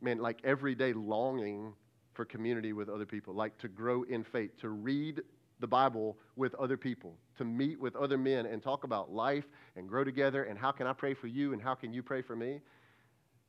man, 0.01 0.19
like 0.19 0.39
every 0.45 0.75
day 0.75 0.93
longing 0.93 1.73
for 2.15 2.25
community 2.25 2.73
with 2.73 2.89
other 2.89 3.07
people, 3.07 3.33
like 3.33 3.57
to 3.59 3.69
grow 3.69 4.03
in 4.03 4.25
faith, 4.25 4.51
to 4.61 4.71
read 4.71 5.21
the 5.61 5.67
Bible 5.67 6.19
with 6.35 6.55
other 6.57 6.77
people, 6.77 7.15
to 7.39 7.45
meet 7.45 7.81
with 7.81 7.95
other 7.97 8.19
men 8.19 8.47
and 8.47 8.63
talk 8.63 8.85
about 8.85 9.13
life 9.13 9.45
and 9.77 9.89
grow 9.89 10.05
together 10.05 10.45
and 10.45 10.59
how 10.59 10.73
can 10.73 10.87
I 10.87 10.93
pray 10.93 11.15
for 11.15 11.29
you 11.29 11.53
and 11.53 11.63
how 11.63 11.75
can 11.75 11.93
you 11.93 12.03
pray 12.03 12.23
for 12.23 12.35
me. 12.35 12.61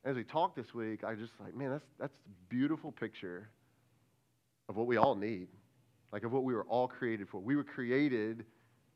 As 0.05 0.15
we 0.15 0.23
talked 0.23 0.55
this 0.55 0.73
week, 0.73 1.03
I 1.03 1.15
just 1.15 1.33
like, 1.43 1.55
man, 1.55 1.71
that's 1.71 1.85
that's 1.99 2.15
a 2.15 2.53
beautiful 2.53 2.91
picture 2.91 3.49
of 4.69 4.75
what 4.75 4.87
we 4.87 4.97
all 4.97 5.15
need. 5.15 5.47
Like 6.11 6.23
of 6.23 6.31
what 6.31 6.43
we 6.43 6.53
were 6.53 6.63
all 6.63 6.87
created 6.87 7.27
for. 7.29 7.39
We 7.39 7.55
were 7.55 7.63
created 7.63 8.45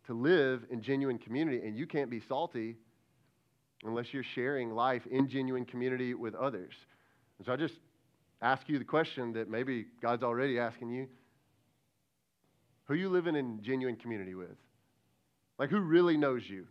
to 0.08 0.14
live 0.14 0.64
in 0.70 0.82
genuine 0.82 1.18
community, 1.18 1.60
and 1.66 1.78
you 1.78 1.86
can't 1.86 2.10
be 2.10 2.22
salty 2.28 2.78
unless 3.84 4.14
you're 4.14 4.24
sharing 4.36 4.72
life 4.72 5.06
in 5.10 5.28
genuine 5.28 5.66
community 5.66 6.14
with 6.14 6.36
others. 6.36 6.74
And 7.38 7.46
so 7.46 7.54
I 7.54 7.56
just 7.56 7.76
ask 8.42 8.70
you 8.70 8.80
the 8.80 8.86
question 8.86 9.34
that 9.34 9.50
maybe 9.50 9.88
God's 10.02 10.24
already 10.24 10.60
asking 10.60 10.90
you 10.92 11.08
who 12.86 12.94
are 12.96 12.98
you 12.98 13.10
living 13.10 13.36
in 13.36 13.62
genuine 13.62 13.96
community 13.96 14.36
with? 14.36 14.58
Like, 15.58 15.70
who 15.70 15.80
really 15.80 16.18
knows 16.18 16.42
you? 16.46 16.68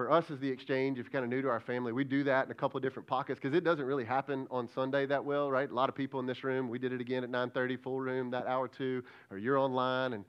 For 0.00 0.10
us 0.10 0.30
as 0.30 0.38
the 0.38 0.48
exchange, 0.48 0.98
if 0.98 1.04
you're 1.04 1.12
kind 1.12 1.24
of 1.24 1.28
new 1.28 1.42
to 1.42 1.50
our 1.50 1.60
family, 1.60 1.92
we 1.92 2.04
do 2.04 2.24
that 2.24 2.46
in 2.46 2.50
a 2.50 2.54
couple 2.54 2.78
of 2.78 2.82
different 2.82 3.06
pockets 3.06 3.38
because 3.38 3.54
it 3.54 3.64
doesn't 3.64 3.84
really 3.84 4.06
happen 4.06 4.46
on 4.50 4.66
Sunday 4.74 5.04
that 5.04 5.22
well, 5.22 5.50
right? 5.50 5.70
A 5.70 5.74
lot 5.74 5.90
of 5.90 5.94
people 5.94 6.18
in 6.20 6.24
this 6.24 6.42
room, 6.42 6.70
we 6.70 6.78
did 6.78 6.94
it 6.94 7.02
again 7.02 7.22
at 7.22 7.28
9:30, 7.28 7.76
full 7.76 8.00
room 8.00 8.30
that 8.30 8.46
hour 8.46 8.66
too, 8.66 9.04
or 9.30 9.36
you're 9.36 9.58
online 9.58 10.14
and 10.14 10.24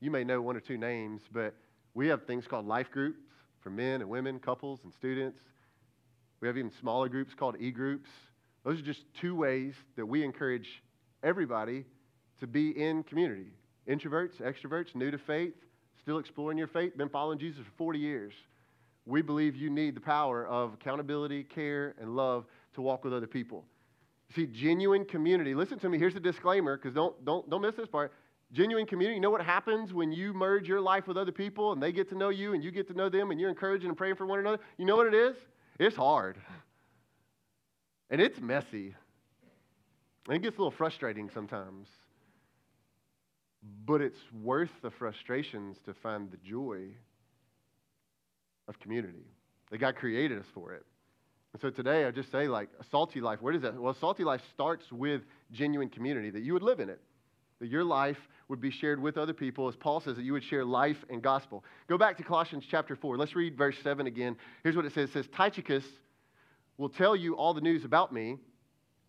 you 0.00 0.10
may 0.10 0.22
know 0.22 0.42
one 0.42 0.54
or 0.54 0.60
two 0.60 0.76
names, 0.76 1.22
but 1.32 1.54
we 1.94 2.08
have 2.08 2.26
things 2.26 2.46
called 2.46 2.66
life 2.66 2.90
groups 2.90 3.18
for 3.60 3.70
men 3.70 4.02
and 4.02 4.10
women, 4.10 4.38
couples 4.38 4.80
and 4.84 4.92
students. 4.92 5.40
We 6.42 6.48
have 6.48 6.58
even 6.58 6.70
smaller 6.78 7.08
groups 7.08 7.32
called 7.32 7.56
e 7.58 7.70
groups. 7.70 8.10
Those 8.64 8.80
are 8.80 8.84
just 8.84 9.06
two 9.18 9.34
ways 9.34 9.72
that 9.96 10.04
we 10.04 10.24
encourage 10.24 10.82
everybody 11.22 11.86
to 12.40 12.46
be 12.46 12.68
in 12.68 13.02
community. 13.02 13.54
Introverts, 13.88 14.42
extroverts, 14.42 14.94
new 14.94 15.10
to 15.10 15.16
faith, 15.16 15.54
still 16.02 16.18
exploring 16.18 16.58
your 16.58 16.68
faith, 16.68 16.94
been 16.98 17.08
following 17.08 17.38
Jesus 17.38 17.64
for 17.64 17.72
40 17.78 17.98
years. 17.98 18.34
We 19.06 19.22
believe 19.22 19.54
you 19.54 19.70
need 19.70 19.94
the 19.94 20.00
power 20.00 20.44
of 20.46 20.74
accountability, 20.74 21.44
care, 21.44 21.94
and 22.00 22.16
love 22.16 22.44
to 22.74 22.82
walk 22.82 23.04
with 23.04 23.14
other 23.14 23.28
people. 23.28 23.64
See, 24.34 24.46
genuine 24.46 25.04
community, 25.04 25.54
listen 25.54 25.78
to 25.78 25.88
me, 25.88 25.98
here's 25.98 26.16
a 26.16 26.20
disclaimer, 26.20 26.76
because 26.76 26.92
don't, 26.92 27.24
don't, 27.24 27.48
don't 27.48 27.62
miss 27.62 27.76
this 27.76 27.88
part. 27.88 28.12
Genuine 28.52 28.86
community, 28.86 29.14
you 29.14 29.20
know 29.20 29.30
what 29.30 29.42
happens 29.42 29.92
when 29.92 30.12
you 30.12 30.32
merge 30.32 30.68
your 30.68 30.80
life 30.80 31.06
with 31.06 31.16
other 31.16 31.32
people 31.32 31.72
and 31.72 31.82
they 31.82 31.92
get 31.92 32.08
to 32.08 32.16
know 32.16 32.28
you 32.28 32.52
and 32.52 32.62
you 32.62 32.70
get 32.70 32.88
to 32.88 32.94
know 32.94 33.08
them 33.08 33.30
and 33.30 33.40
you're 33.40 33.50
encouraging 33.50 33.88
and 33.88 33.96
praying 33.96 34.16
for 34.16 34.26
one 34.26 34.40
another? 34.40 34.58
You 34.76 34.84
know 34.84 34.96
what 34.96 35.06
it 35.06 35.14
is? 35.14 35.36
It's 35.78 35.96
hard. 35.96 36.36
And 38.10 38.20
it's 38.20 38.40
messy. 38.40 38.94
And 40.28 40.36
it 40.36 40.42
gets 40.42 40.56
a 40.56 40.60
little 40.60 40.70
frustrating 40.70 41.30
sometimes. 41.32 41.88
But 43.84 44.00
it's 44.00 44.18
worth 44.42 44.70
the 44.82 44.90
frustrations 44.90 45.78
to 45.86 45.94
find 45.94 46.30
the 46.30 46.36
joy 46.38 46.88
of 48.68 48.78
community. 48.80 49.24
That 49.70 49.78
God 49.78 49.96
created 49.96 50.38
us 50.38 50.46
for 50.54 50.72
it. 50.72 50.84
And 51.52 51.60
so 51.60 51.70
today 51.70 52.04
I 52.04 52.10
just 52.10 52.30
say, 52.30 52.48
like, 52.48 52.68
a 52.78 52.84
salty 52.90 53.20
life, 53.20 53.40
where 53.40 53.52
does 53.52 53.62
that? 53.62 53.74
Well, 53.74 53.92
a 53.92 53.98
salty 53.98 54.24
life 54.24 54.42
starts 54.52 54.92
with 54.92 55.22
genuine 55.52 55.88
community, 55.88 56.30
that 56.30 56.42
you 56.42 56.52
would 56.52 56.62
live 56.62 56.80
in 56.80 56.88
it, 56.88 57.00
that 57.60 57.68
your 57.68 57.82
life 57.82 58.18
would 58.48 58.60
be 58.60 58.70
shared 58.70 59.00
with 59.00 59.16
other 59.16 59.32
people, 59.32 59.66
as 59.68 59.74
Paul 59.74 60.00
says, 60.00 60.16
that 60.16 60.22
you 60.22 60.32
would 60.34 60.44
share 60.44 60.64
life 60.64 60.98
and 61.10 61.22
gospel. 61.22 61.64
Go 61.88 61.98
back 61.98 62.16
to 62.18 62.22
Colossians 62.22 62.64
chapter 62.70 62.94
4. 62.94 63.16
Let's 63.16 63.34
read 63.34 63.56
verse 63.56 63.76
7 63.82 64.06
again. 64.06 64.36
Here's 64.62 64.76
what 64.76 64.84
it 64.84 64.92
says 64.92 65.08
It 65.08 65.12
says, 65.14 65.26
Tychicus 65.34 65.84
will 66.78 66.90
tell 66.90 67.16
you 67.16 67.34
all 67.34 67.54
the 67.54 67.60
news 67.60 67.84
about 67.84 68.12
me. 68.12 68.36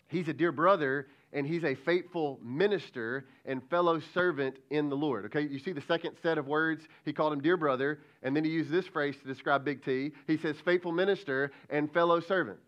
He's 0.07 0.27
a 0.27 0.33
dear 0.33 0.51
brother 0.51 1.07
and 1.33 1.45
he's 1.45 1.63
a 1.63 1.75
faithful 1.75 2.39
minister 2.43 3.25
and 3.45 3.61
fellow 3.69 3.99
servant 4.13 4.57
in 4.69 4.89
the 4.89 4.95
Lord. 4.95 5.25
Okay, 5.25 5.41
you 5.41 5.59
see 5.59 5.71
the 5.71 5.81
second 5.81 6.15
set 6.21 6.37
of 6.37 6.47
words? 6.47 6.83
He 7.05 7.13
called 7.13 7.33
him 7.33 7.41
dear 7.41 7.57
brother, 7.57 7.99
and 8.23 8.35
then 8.35 8.43
he 8.43 8.51
used 8.51 8.71
this 8.71 8.87
phrase 8.87 9.15
to 9.21 9.27
describe 9.27 9.65
Big 9.65 9.83
T. 9.83 10.11
He 10.25 10.37
says 10.37 10.55
faithful 10.63 10.91
minister 10.91 11.51
and 11.69 11.91
fellow 11.93 12.19
servant. 12.19 12.59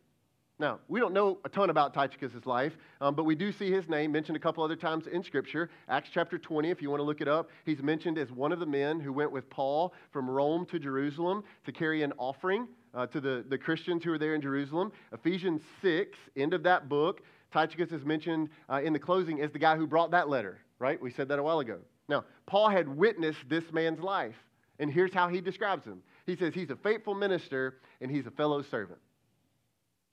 Now, 0.59 0.79
we 0.89 0.99
don't 0.99 1.13
know 1.13 1.37
a 1.45 1.49
ton 1.49 1.69
about 1.69 1.93
Tychicus' 1.93 2.45
life, 2.45 2.73
um, 2.99 3.15
but 3.15 3.23
we 3.23 3.33
do 3.33 3.53
see 3.53 3.71
his 3.71 3.87
name 3.87 4.11
mentioned 4.11 4.35
a 4.35 4.41
couple 4.41 4.61
other 4.61 4.75
times 4.75 5.07
in 5.07 5.23
Scripture. 5.23 5.69
Acts 5.87 6.09
chapter 6.13 6.37
20, 6.37 6.69
if 6.69 6.81
you 6.81 6.89
want 6.89 6.99
to 6.99 7.05
look 7.05 7.21
it 7.21 7.29
up, 7.29 7.49
he's 7.63 7.81
mentioned 7.81 8.17
as 8.17 8.29
one 8.29 8.51
of 8.51 8.59
the 8.59 8.65
men 8.65 8.99
who 8.99 9.13
went 9.13 9.31
with 9.31 9.49
Paul 9.49 9.93
from 10.11 10.29
Rome 10.29 10.65
to 10.65 10.77
Jerusalem 10.77 11.45
to 11.65 11.71
carry 11.71 12.03
an 12.03 12.11
offering 12.17 12.67
uh, 12.93 13.07
to 13.07 13.21
the, 13.21 13.45
the 13.47 13.57
Christians 13.57 14.03
who 14.03 14.09
were 14.09 14.17
there 14.17 14.35
in 14.35 14.41
Jerusalem. 14.41 14.91
Ephesians 15.13 15.61
6, 15.81 16.17
end 16.35 16.53
of 16.53 16.63
that 16.63 16.89
book, 16.89 17.21
Tychicus 17.51 17.91
is 17.91 18.05
mentioned 18.05 18.49
uh, 18.69 18.81
in 18.83 18.93
the 18.93 18.99
closing 18.99 19.41
as 19.41 19.51
the 19.51 19.59
guy 19.59 19.75
who 19.75 19.87
brought 19.87 20.11
that 20.11 20.29
letter, 20.29 20.59
right? 20.77 21.01
We 21.01 21.11
said 21.11 21.27
that 21.29 21.39
a 21.39 21.43
while 21.43 21.59
ago. 21.59 21.79
Now, 22.07 22.25
Paul 22.45 22.69
had 22.69 22.87
witnessed 22.87 23.39
this 23.47 23.63
man's 23.71 23.99
life, 23.99 24.35
and 24.79 24.91
here's 24.91 25.13
how 25.13 25.29
he 25.29 25.41
describes 25.41 25.85
him. 25.85 26.01
He 26.25 26.35
says 26.35 26.53
he's 26.53 26.69
a 26.69 26.75
faithful 26.75 27.15
minister 27.15 27.77
and 28.01 28.11
he's 28.11 28.27
a 28.27 28.31
fellow 28.31 28.61
servant. 28.61 28.99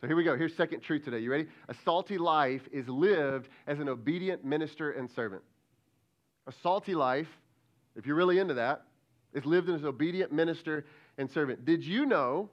So 0.01 0.07
here 0.07 0.17
we 0.17 0.25
go. 0.25 0.37
Here's 0.37 0.55
second 0.55 0.81
truth 0.81 1.05
today. 1.05 1.21
You 1.21 1.31
ready? 1.31 1.47
A 1.69 1.75
salty 1.85 2.19
life 2.19 2.63
is 2.73 2.87
lived 2.89 3.49
as 3.67 3.79
an 3.79 3.89
obedient 3.89 4.45
minister 4.45 4.93
and 4.93 5.11
servant. 5.11 5.43
A 6.47 6.53
salty 6.63 6.95
life, 6.95 7.29
if 7.97 8.07
you're 8.07 8.17
really 8.17 8.39
into 8.39 8.55
that, 8.55 8.83
is 9.33 9.45
lived 9.45 9.69
as 9.69 9.83
an 9.83 9.87
obedient 9.87 10.33
minister 10.33 10.85
and 11.19 11.31
servant. 11.31 11.65
Did 11.65 11.85
you 11.85 12.07
know 12.07 12.51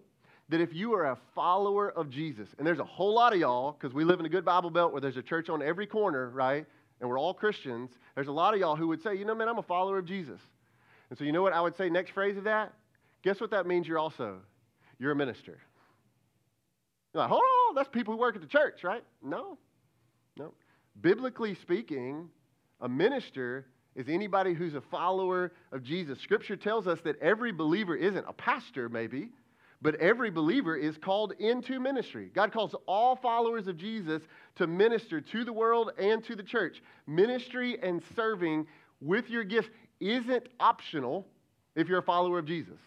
that 0.54 0.62
if 0.62 0.72
you 0.72 0.94
are 0.94 1.06
a 1.06 1.18
follower 1.34 1.90
of 1.90 2.12
Jesus, 2.12 2.48
and 2.60 2.68
there's 2.68 2.78
a 2.78 2.84
whole 2.84 3.16
lot 3.16 3.34
of 3.34 3.40
y'all, 3.40 3.72
because 3.72 3.92
we 3.92 4.04
live 4.04 4.20
in 4.20 4.26
a 4.28 4.30
good 4.30 4.46
Bible 4.46 4.70
belt 4.70 4.92
where 4.92 5.02
there's 5.02 5.18
a 5.18 5.24
church 5.24 5.50
on 5.50 5.64
every 5.64 5.88
corner, 5.88 6.30
right? 6.30 6.68
And 7.02 7.10
we're 7.10 7.18
all 7.18 7.34
Christians, 7.34 7.90
there's 8.14 8.28
a 8.28 8.32
lot 8.32 8.54
of 8.54 8.60
y'all 8.60 8.76
who 8.76 8.88
would 8.90 9.02
say, 9.02 9.16
you 9.16 9.26
know, 9.26 9.34
man, 9.34 9.50
I'm 9.50 9.58
a 9.58 9.64
follower 9.64 9.98
of 9.98 10.06
Jesus. 10.06 10.40
And 11.10 11.18
so, 11.18 11.26
you 11.26 11.32
know 11.32 11.42
what 11.42 11.54
I 11.54 11.62
would 11.62 11.76
say 11.76 11.90
next 11.90 12.12
phrase 12.12 12.38
of 12.38 12.44
that? 12.44 12.72
Guess 13.24 13.42
what 13.42 13.50
that 13.50 13.66
means 13.66 13.88
you're 13.88 13.98
also? 13.98 14.42
You're 15.00 15.14
a 15.14 15.16
minister. 15.16 15.58
You're 17.14 17.24
like, 17.24 17.30
hold 17.30 17.42
on, 17.42 17.76
that's 17.76 17.90
people 17.90 18.14
who 18.14 18.20
work 18.20 18.36
at 18.36 18.42
the 18.42 18.48
church, 18.48 18.84
right? 18.84 19.04
No, 19.24 19.58
no. 20.38 20.54
Biblically 21.02 21.56
speaking, 21.56 22.30
a 22.80 22.88
minister 22.88 23.66
is 23.96 24.08
anybody 24.08 24.54
who's 24.54 24.76
a 24.76 24.82
follower 24.82 25.52
of 25.72 25.82
Jesus. 25.82 26.20
Scripture 26.22 26.56
tells 26.56 26.86
us 26.86 27.00
that 27.06 27.20
every 27.22 27.52
believer 27.52 27.96
isn't 27.96 28.26
a 28.28 28.34
pastor, 28.34 28.88
maybe, 28.88 29.30
but 29.84 29.96
every 29.96 30.32
believer 30.32 30.78
is 30.78 30.98
called 30.98 31.34
into 31.40 31.80
ministry. 31.80 32.32
God 32.34 32.54
calls 32.54 32.74
all 32.88 33.18
followers 33.18 33.68
of 33.68 33.78
Jesus 33.78 34.24
to 34.56 34.66
minister 34.66 35.20
to 35.20 35.44
the 35.44 35.52
world 35.52 35.92
and 36.00 36.24
to 36.24 36.36
the 36.36 36.42
church. 36.42 36.82
Ministry 37.06 37.78
and 37.84 38.02
serving 38.16 38.66
with 39.02 39.30
your 39.30 39.44
gifts 39.44 39.70
isn't 40.00 40.48
optional 40.60 41.28
if 41.76 41.90
you're 41.90 42.00
a 42.00 42.04
follower 42.04 42.40
of 42.40 42.46
Jesus. 42.46 42.80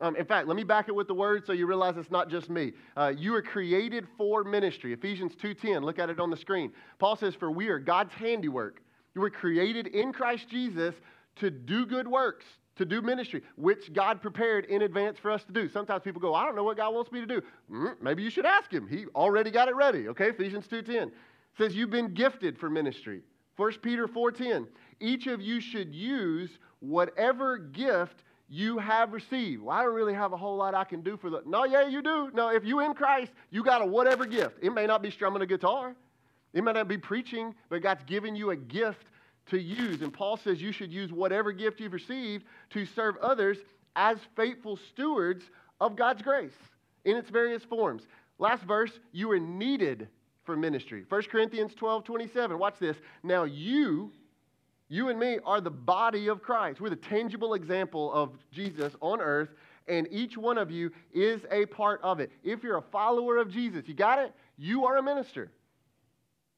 Um, 0.00 0.16
in 0.16 0.24
fact, 0.24 0.48
let 0.48 0.56
me 0.56 0.64
back 0.64 0.88
it 0.88 0.94
with 0.94 1.08
the 1.08 1.14
word 1.14 1.44
so 1.46 1.52
you 1.52 1.66
realize 1.66 1.98
it's 1.98 2.10
not 2.10 2.30
just 2.30 2.48
me. 2.48 2.72
Uh, 2.96 3.12
you 3.14 3.34
are 3.34 3.42
created 3.42 4.08
for 4.16 4.42
ministry. 4.42 4.94
Ephesians 4.94 5.32
2.10, 5.42 5.84
look 5.84 5.98
at 5.98 6.08
it 6.08 6.18
on 6.18 6.30
the 6.30 6.38
screen. 6.38 6.72
Paul 6.98 7.16
says, 7.16 7.34
for 7.34 7.50
we 7.50 7.68
are 7.68 7.78
God's 7.78 8.14
handiwork. 8.14 8.80
You 9.14 9.20
were 9.20 9.30
created 9.30 9.88
in 9.88 10.14
Christ 10.14 10.48
Jesus 10.48 10.94
to 11.36 11.50
do 11.50 11.84
good 11.84 12.08
works, 12.08 12.46
to 12.76 12.84
do 12.84 13.02
ministry, 13.02 13.42
which 13.56 13.92
God 13.92 14.22
prepared 14.22 14.64
in 14.66 14.82
advance 14.82 15.18
for 15.18 15.30
us 15.30 15.44
to 15.44 15.52
do. 15.52 15.68
Sometimes 15.68 16.02
people 16.02 16.20
go, 16.20 16.34
I 16.34 16.44
don't 16.44 16.56
know 16.56 16.64
what 16.64 16.76
God 16.76 16.94
wants 16.94 17.12
me 17.12 17.20
to 17.20 17.26
do. 17.26 17.42
Mm, 17.70 18.00
maybe 18.00 18.22
you 18.22 18.30
should 18.30 18.46
ask 18.46 18.72
him. 18.72 18.86
He 18.88 19.06
already 19.14 19.50
got 19.50 19.68
it 19.68 19.76
ready. 19.76 20.08
Okay, 20.08 20.30
Ephesians 20.30 20.66
2.10 20.66 21.10
says 21.58 21.74
you've 21.74 21.90
been 21.90 22.14
gifted 22.14 22.58
for 22.58 22.70
ministry. 22.70 23.22
1 23.56 23.72
Peter 23.82 24.08
4.10, 24.08 24.66
each 25.00 25.26
of 25.26 25.40
you 25.40 25.60
should 25.60 25.94
use 25.94 26.50
whatever 26.78 27.58
gift 27.58 28.22
you 28.48 28.78
have 28.78 29.12
received. 29.12 29.62
Well, 29.62 29.76
I 29.76 29.82
don't 29.82 29.94
really 29.94 30.14
have 30.14 30.32
a 30.32 30.36
whole 30.36 30.56
lot 30.56 30.74
I 30.74 30.84
can 30.84 31.02
do 31.02 31.16
for 31.16 31.30
the. 31.30 31.42
No, 31.46 31.64
yeah, 31.64 31.86
you 31.86 32.02
do. 32.02 32.30
No, 32.34 32.48
if 32.48 32.64
you 32.64 32.80
in 32.80 32.94
Christ, 32.94 33.32
you 33.50 33.62
got 33.62 33.82
a 33.82 33.86
whatever 33.86 34.26
gift. 34.26 34.56
It 34.60 34.70
may 34.70 34.86
not 34.86 35.02
be 35.02 35.10
strumming 35.10 35.42
a 35.42 35.46
guitar. 35.46 35.94
It 36.52 36.64
may 36.64 36.72
not 36.72 36.88
be 36.88 36.98
preaching, 36.98 37.54
but 37.68 37.82
God's 37.82 38.02
given 38.04 38.34
you 38.34 38.50
a 38.50 38.56
gift 38.56 39.06
to 39.50 39.60
use. 39.60 40.02
And 40.02 40.12
Paul 40.12 40.36
says 40.36 40.60
you 40.60 40.72
should 40.72 40.92
use 40.92 41.12
whatever 41.12 41.52
gift 41.52 41.80
you've 41.80 41.92
received 41.92 42.44
to 42.70 42.86
serve 42.86 43.16
others 43.18 43.58
as 43.96 44.18
faithful 44.36 44.78
stewards 44.92 45.44
of 45.80 45.96
God's 45.96 46.22
grace 46.22 46.56
in 47.04 47.16
its 47.16 47.30
various 47.30 47.62
forms. 47.64 48.02
Last 48.38 48.62
verse, 48.64 48.92
you 49.12 49.30
are 49.30 49.38
needed 49.38 50.08
for 50.44 50.56
ministry. 50.56 51.04
1 51.08 51.22
Corinthians 51.30 51.74
12 51.74 52.04
27. 52.04 52.58
Watch 52.58 52.76
this. 52.80 52.96
Now, 53.22 53.44
you, 53.44 54.12
you 54.88 55.08
and 55.08 55.18
me, 55.18 55.38
are 55.44 55.60
the 55.60 55.70
body 55.70 56.28
of 56.28 56.42
Christ. 56.42 56.80
We're 56.80 56.90
the 56.90 56.96
tangible 56.96 57.54
example 57.54 58.12
of 58.12 58.30
Jesus 58.52 58.94
on 59.00 59.20
earth, 59.20 59.50
and 59.88 60.08
each 60.10 60.36
one 60.36 60.58
of 60.58 60.70
you 60.70 60.90
is 61.12 61.42
a 61.50 61.66
part 61.66 62.00
of 62.02 62.20
it. 62.20 62.30
If 62.42 62.62
you're 62.62 62.78
a 62.78 62.84
follower 62.92 63.36
of 63.36 63.50
Jesus, 63.50 63.84
you 63.86 63.94
got 63.94 64.18
it? 64.18 64.32
You 64.56 64.86
are 64.86 64.96
a 64.96 65.02
minister. 65.02 65.50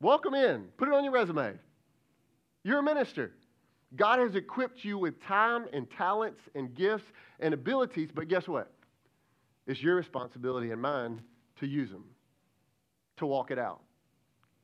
Welcome 0.01 0.35
in. 0.35 0.65
Put 0.77 0.89
it 0.89 0.95
on 0.95 1.05
your 1.05 1.13
resume. 1.13 1.55
You're 2.65 2.79
a 2.79 2.83
minister. 2.83 3.33
God 3.97 4.21
has 4.21 4.35
equipped 4.35 4.85
you 4.85 4.99
with 4.99 5.23
time 5.23 5.67
and 5.73 5.91
talents 5.91 6.41
and 6.55 6.75
gifts 6.75 7.05
and 7.41 7.53
abilities, 7.53 8.11
but 8.15 8.29
guess 8.29 8.49
what? 8.49 8.73
It's 9.67 9.83
your 9.83 9.97
responsibility 9.97 10.71
and 10.71 10.81
mine 10.81 11.21
to 11.61 11.67
use 11.67 11.91
them, 11.91 12.05
to 13.19 13.27
walk 13.27 13.51
it 13.51 13.59
out. 13.59 13.81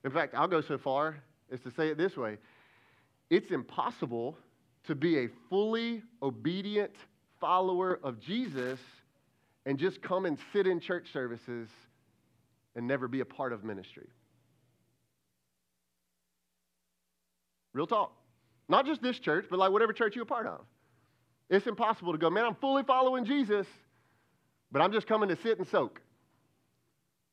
In 0.04 0.10
fact, 0.10 0.34
I'll 0.34 0.48
go 0.48 0.60
so 0.60 0.78
far 0.78 1.16
as 1.52 1.60
to 1.60 1.70
say 1.70 1.88
it 1.88 1.98
this 1.98 2.16
way 2.16 2.38
it's 3.30 3.50
impossible 3.50 4.38
to 4.84 4.94
be 4.94 5.18
a 5.18 5.28
fully 5.50 6.02
obedient 6.22 6.94
follower 7.40 8.00
of 8.02 8.18
Jesus 8.20 8.80
and 9.66 9.78
just 9.78 10.00
come 10.00 10.24
and 10.24 10.38
sit 10.52 10.66
in 10.66 10.80
church 10.80 11.08
services 11.12 11.68
and 12.74 12.86
never 12.86 13.06
be 13.06 13.20
a 13.20 13.24
part 13.24 13.52
of 13.52 13.64
ministry. 13.64 14.08
Real 17.72 17.87
talk. 17.87 18.12
Not 18.68 18.87
just 18.87 19.02
this 19.02 19.18
church, 19.18 19.46
but 19.48 19.58
like 19.58 19.70
whatever 19.72 19.92
church 19.92 20.14
you're 20.14 20.25
a 20.25 20.26
part 20.26 20.46
of. 20.46 20.60
It's 21.50 21.66
impossible 21.66 22.12
to 22.12 22.18
go, 22.18 22.28
man, 22.28 22.44
I'm 22.44 22.54
fully 22.56 22.82
following 22.82 23.25
Jesus, 23.25 23.66
but 24.70 24.82
I'm 24.82 24.92
just 24.92 25.06
coming 25.06 25.28
to 25.30 25.37
sit 25.37 25.58
and 25.58 25.66
soak. 25.68 26.00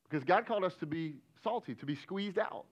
Because 0.09 0.23
God 0.23 0.45
called 0.45 0.63
us 0.63 0.73
to 0.79 0.85
be 0.85 1.15
salty, 1.43 1.75
to 1.75 1.85
be 1.85 1.95
squeezed 1.95 2.39
out, 2.39 2.65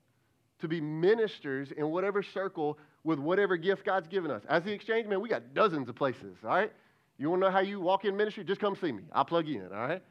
to 0.59 0.67
be 0.67 0.79
ministers 0.79 1.71
in 1.75 1.89
whatever 1.89 2.23
circle 2.23 2.77
with 3.03 3.19
whatever 3.19 3.57
gift 3.57 3.85
God's 3.85 4.07
given 4.07 4.31
us. 4.31 4.41
As 4.47 4.63
the 4.63 4.71
exchange, 4.71 5.07
man, 5.07 5.19
we 5.19 5.27
got 5.27 5.53
dozens 5.53 5.89
of 5.89 5.95
places, 5.95 6.37
all 6.43 6.49
right? 6.49 6.71
You 7.17 7.29
want 7.29 7.41
to 7.41 7.47
know 7.47 7.51
how 7.51 7.59
you 7.59 7.81
walk 7.81 8.05
in 8.05 8.15
ministry? 8.15 8.43
Just 8.43 8.61
come 8.61 8.75
see 8.75 8.91
me. 8.91 9.03
I'll 9.11 9.25
plug 9.25 9.47
you 9.47 9.65
in, 9.65 9.73
all 9.73 9.87
right? 9.87 10.01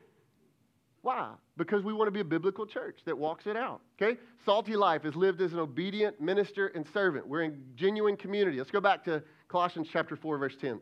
Why? 1.03 1.33
Because 1.57 1.83
we 1.83 1.93
want 1.93 2.07
to 2.07 2.13
be 2.13 2.21
a 2.21 2.25
biblical 2.25 2.65
church 2.65 2.99
that 3.07 3.19
walks 3.19 3.47
it 3.47 3.57
out. 3.57 3.81
Okay? 4.01 4.19
Salty 4.45 4.77
life 4.77 5.05
is 5.05 5.17
lived 5.17 5.41
as 5.41 5.53
an 5.53 5.59
obedient 5.59 6.21
minister 6.21 6.69
and 6.69 6.87
servant. 6.95 7.27
We're 7.27 7.43
in 7.43 7.61
genuine 7.75 8.17
community. 8.17 8.59
Let's 8.59 8.71
go 8.71 8.81
back 8.81 9.05
to 9.05 9.23
Colossians 9.49 9.89
chapter 9.93 10.15
4, 10.15 10.39
verse 10.39 10.57
10. 10.61 10.81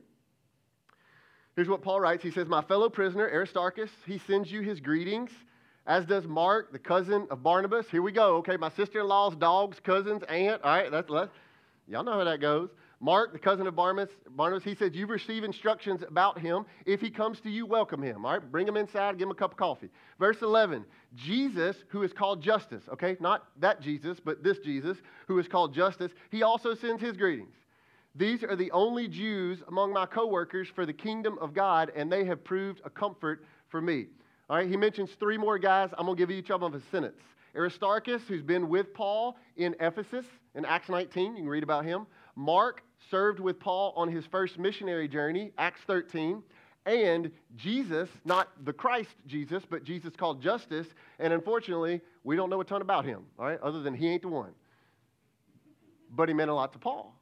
Here's 1.56 1.68
what 1.68 1.82
Paul 1.82 2.00
writes. 2.00 2.22
He 2.22 2.30
says, 2.30 2.48
My 2.48 2.62
fellow 2.62 2.90
prisoner, 2.90 3.28
Aristarchus, 3.28 3.90
he 4.06 4.18
sends 4.26 4.52
you 4.52 4.60
his 4.60 4.78
greetings, 4.78 5.30
as 5.86 6.04
does 6.04 6.26
Mark, 6.26 6.70
the 6.70 6.78
cousin 6.78 7.26
of 7.30 7.42
Barnabas. 7.42 7.86
Here 7.90 8.02
we 8.02 8.12
go. 8.12 8.36
Okay, 8.36 8.56
my 8.58 8.70
sister 8.70 9.00
in 9.00 9.08
law's 9.08 9.34
dog's 9.34 9.80
cousin's 9.80 10.22
aunt. 10.24 10.62
All 10.62 10.70
right, 10.70 10.90
that's, 10.90 11.10
that's 11.10 11.30
y'all 11.88 12.04
know 12.04 12.12
how 12.12 12.24
that 12.24 12.40
goes. 12.40 12.68
Mark, 13.02 13.32
the 13.32 13.38
cousin 13.38 13.66
of 13.66 13.74
Barnabas, 13.74 14.14
Barnabas, 14.28 14.62
he 14.62 14.74
says, 14.74 14.90
You've 14.92 15.08
received 15.08 15.44
instructions 15.44 16.02
about 16.06 16.38
him. 16.38 16.66
If 16.84 17.00
he 17.00 17.08
comes 17.08 17.40
to 17.40 17.50
you, 17.50 17.64
welcome 17.64 18.02
him. 18.02 18.26
All 18.26 18.32
right, 18.32 18.52
bring 18.52 18.68
him 18.68 18.76
inside, 18.76 19.16
give 19.16 19.26
him 19.26 19.32
a 19.32 19.34
cup 19.34 19.52
of 19.52 19.56
coffee. 19.56 19.88
Verse 20.18 20.36
11, 20.42 20.84
Jesus, 21.14 21.76
who 21.88 22.02
is 22.02 22.12
called 22.12 22.42
Justus, 22.42 22.82
okay, 22.92 23.16
not 23.18 23.46
that 23.58 23.80
Jesus, 23.80 24.18
but 24.22 24.42
this 24.44 24.58
Jesus, 24.58 24.98
who 25.26 25.38
is 25.38 25.48
called 25.48 25.74
Justus, 25.74 26.12
he 26.30 26.42
also 26.42 26.74
sends 26.74 27.00
his 27.00 27.16
greetings. 27.16 27.54
These 28.14 28.44
are 28.44 28.56
the 28.56 28.70
only 28.72 29.08
Jews 29.08 29.62
among 29.68 29.94
my 29.94 30.04
coworkers 30.04 30.68
for 30.74 30.84
the 30.84 30.92
kingdom 30.92 31.38
of 31.40 31.54
God, 31.54 31.90
and 31.96 32.12
they 32.12 32.24
have 32.24 32.44
proved 32.44 32.82
a 32.84 32.90
comfort 32.90 33.46
for 33.68 33.80
me. 33.80 34.08
All 34.50 34.56
right, 34.56 34.68
he 34.68 34.76
mentions 34.76 35.10
three 35.18 35.38
more 35.38 35.58
guys. 35.58 35.90
I'm 35.96 36.04
going 36.04 36.16
to 36.16 36.20
give 36.20 36.30
each 36.30 36.50
of 36.50 36.60
them 36.60 36.74
a 36.74 36.80
sentence. 36.90 37.20
Aristarchus, 37.54 38.22
who's 38.28 38.42
been 38.42 38.68
with 38.68 38.92
Paul 38.92 39.36
in 39.56 39.74
Ephesus 39.80 40.26
in 40.54 40.64
Acts 40.64 40.88
19, 40.88 41.36
you 41.36 41.42
can 41.42 41.48
read 41.48 41.62
about 41.62 41.84
him. 41.84 42.06
Mark 42.36 42.82
served 43.10 43.40
with 43.40 43.58
Paul 43.58 43.92
on 43.96 44.08
his 44.08 44.26
first 44.26 44.58
missionary 44.58 45.08
journey, 45.08 45.52
Acts 45.58 45.80
13. 45.86 46.42
And 46.86 47.30
Jesus, 47.56 48.08
not 48.24 48.48
the 48.64 48.72
Christ 48.72 49.14
Jesus, 49.26 49.62
but 49.68 49.84
Jesus 49.84 50.14
called 50.16 50.42
Justus. 50.42 50.86
And 51.18 51.32
unfortunately, 51.32 52.00
we 52.24 52.36
don't 52.36 52.50
know 52.50 52.60
a 52.60 52.64
ton 52.64 52.82
about 52.82 53.04
him, 53.04 53.24
all 53.38 53.46
right, 53.46 53.60
other 53.60 53.80
than 53.82 53.94
he 53.94 54.08
ain't 54.08 54.22
the 54.22 54.28
one. 54.28 54.52
But 56.10 56.28
he 56.28 56.34
meant 56.34 56.50
a 56.50 56.54
lot 56.54 56.72
to 56.72 56.78
Paul. 56.78 57.14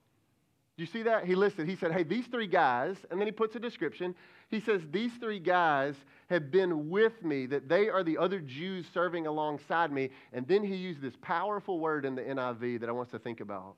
Do 0.77 0.85
you 0.85 0.87
see 0.87 1.03
that? 1.03 1.25
He 1.25 1.35
listed, 1.35 1.69
he 1.69 1.75
said, 1.75 1.91
hey, 1.91 2.05
these 2.05 2.27
three 2.27 2.47
guys, 2.47 2.97
and 3.11 3.21
then 3.21 3.27
he 3.27 3.33
puts 3.33 3.57
a 3.57 3.59
description. 3.59 4.15
He 4.49 4.61
says, 4.61 4.81
these 4.93 5.11
three 5.21 5.41
guys 5.41 5.97
have 6.31 6.53
been 6.53 6.89
with 6.89 7.21
me, 7.25 7.47
that 7.47 7.69
they 7.69 7.89
are 7.89 8.05
the 8.05 8.17
other 8.17 8.39
Jews 8.39 8.87
serving 8.95 9.27
alongside 9.27 9.91
me. 9.91 10.11
And 10.33 10.47
then 10.47 10.63
he 10.63 10.77
used 10.77 11.03
this 11.03 11.15
powerful 11.21 11.81
word 11.81 12.05
in 12.05 12.15
the 12.15 12.23
NIV 12.23 12.79
that 12.81 12.89
I 12.89 12.93
want 12.93 13.09
us 13.09 13.13
to 13.13 13.19
think 13.19 13.41
about. 13.41 13.75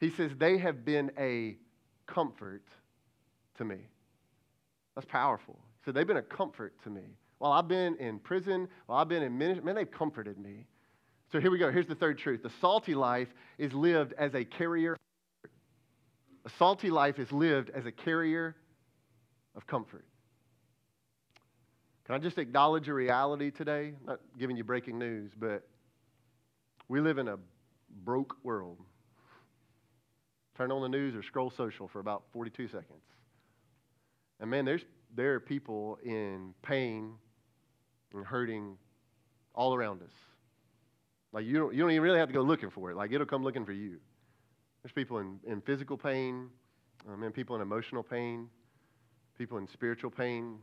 He 0.00 0.10
says, 0.10 0.30
they 0.38 0.58
have 0.58 0.84
been 0.84 1.10
a 1.18 1.56
comfort 2.06 2.64
to 3.56 3.64
me. 3.64 3.76
That's 4.94 5.06
powerful. 5.06 5.58
Said, 5.84 5.94
they've 5.94 6.06
been 6.06 6.16
a 6.16 6.22
comfort 6.22 6.74
to 6.84 6.90
me. 6.90 7.02
While 7.38 7.52
I've 7.52 7.68
been 7.68 7.96
in 7.96 8.18
prison, 8.18 8.68
while 8.86 8.98
I've 8.98 9.08
been 9.08 9.22
in 9.22 9.36
ministry, 9.36 9.64
man, 9.64 9.74
they've 9.74 9.90
comforted 9.90 10.38
me. 10.38 10.66
So 11.30 11.40
here 11.40 11.50
we 11.50 11.58
go. 11.58 11.70
Here's 11.70 11.86
the 11.86 11.94
third 11.94 12.18
truth. 12.18 12.42
The 12.42 12.50
salty 12.60 12.94
life 12.94 13.28
is 13.58 13.72
lived 13.72 14.14
as 14.18 14.34
a 14.34 14.44
carrier 14.44 14.96
a 16.48 16.50
salty 16.58 16.88
life 16.88 17.18
is 17.18 17.30
lived 17.30 17.68
as 17.70 17.84
a 17.84 17.92
carrier 17.92 18.56
of 19.54 19.66
comfort. 19.66 20.06
Can 22.06 22.14
I 22.14 22.18
just 22.18 22.38
acknowledge 22.38 22.88
a 22.88 22.94
reality 22.94 23.50
today? 23.50 23.92
I'm 24.00 24.06
not 24.06 24.20
giving 24.38 24.56
you 24.56 24.64
breaking 24.64 24.98
news, 24.98 25.30
but 25.38 25.68
we 26.88 27.02
live 27.02 27.18
in 27.18 27.28
a 27.28 27.36
broke 28.02 28.36
world. 28.42 28.78
Turn 30.58 30.72
on 30.72 30.82
the 30.82 30.88
news 30.88 31.14
or 31.14 31.22
scroll 31.22 31.50
social 31.50 31.86
for 31.86 32.00
about 32.00 32.24
42 32.32 32.66
seconds. 32.66 33.04
And 34.40 34.50
man, 34.50 34.64
there's, 34.64 34.84
there 35.14 35.34
are 35.34 35.40
people 35.40 36.00
in 36.04 36.52
pain 36.62 37.12
and 38.12 38.26
hurting 38.26 38.76
all 39.54 39.72
around 39.72 40.02
us. 40.02 40.10
Like 41.32 41.44
you 41.44 41.58
don't, 41.58 41.72
you 41.72 41.80
don't 41.80 41.92
even 41.92 42.02
really 42.02 42.18
have 42.18 42.28
to 42.28 42.34
go 42.34 42.42
looking 42.42 42.70
for 42.70 42.90
it. 42.90 42.96
Like 42.96 43.12
it'll 43.12 43.24
come 43.24 43.44
looking 43.44 43.64
for 43.64 43.72
you. 43.72 43.98
There's 44.82 44.90
people 44.90 45.18
in, 45.18 45.38
in 45.46 45.60
physical 45.60 45.96
pain, 45.96 46.48
um, 47.08 47.22
and 47.22 47.32
people 47.32 47.54
in 47.54 47.62
emotional 47.62 48.02
pain, 48.02 48.48
people 49.36 49.58
in 49.58 49.68
spiritual 49.68 50.10
pain. 50.10 50.58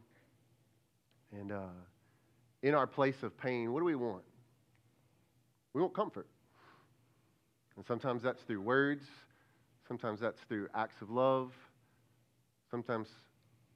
And 1.32 1.54
uh, 1.54 1.70
in 2.64 2.74
our 2.74 2.88
place 2.88 3.24
of 3.24 3.38
pain, 3.38 3.72
what 3.72 3.80
do 3.80 3.86
we 3.86 3.96
want? 3.96 4.24
We 5.74 5.82
want 5.82 5.94
comfort. 5.94 6.28
And 7.78 7.86
sometimes 7.86 8.24
that's 8.24 8.42
through 8.44 8.62
words, 8.62 9.06
sometimes 9.88 10.20
that's 10.20 10.40
through 10.48 10.68
acts 10.74 11.02
of 11.02 11.10
love, 11.10 11.52
sometimes 12.72 13.08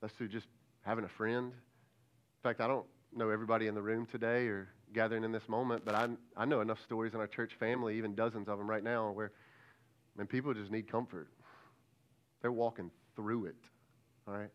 that's 0.02 0.14
through 0.14 0.30
just 0.30 0.48
having 0.82 1.06
a 1.06 1.10
friend. 1.10 1.52
In 1.52 2.42
fact, 2.44 2.62
I 2.62 2.68
don't 2.68 2.86
know 3.14 3.30
everybody 3.30 3.68
in 3.68 3.76
the 3.76 3.82
room 3.82 4.06
today 4.06 4.48
or 4.48 4.70
gathering 4.94 5.24
in 5.24 5.32
this 5.32 5.48
moment, 5.48 5.84
but 5.86 5.96
I, 5.96 6.08
I 6.36 6.46
know 6.46 6.62
enough 6.62 6.82
stories 6.84 7.14
in 7.14 7.20
our 7.20 7.28
church 7.28 7.54
family, 7.60 7.98
even 7.98 8.16
dozens 8.16 8.48
of 8.48 8.58
them 8.58 8.70
right 8.70 8.84
now, 8.84 9.12
where 9.12 9.32
and 10.18 10.28
people 10.28 10.54
just 10.54 10.70
need 10.70 10.92
comfort. 10.92 11.30
They're 12.42 12.52
walking 12.52 12.92
through 13.16 13.46
it. 13.46 13.56
All 14.28 14.34
right? 14.34 14.50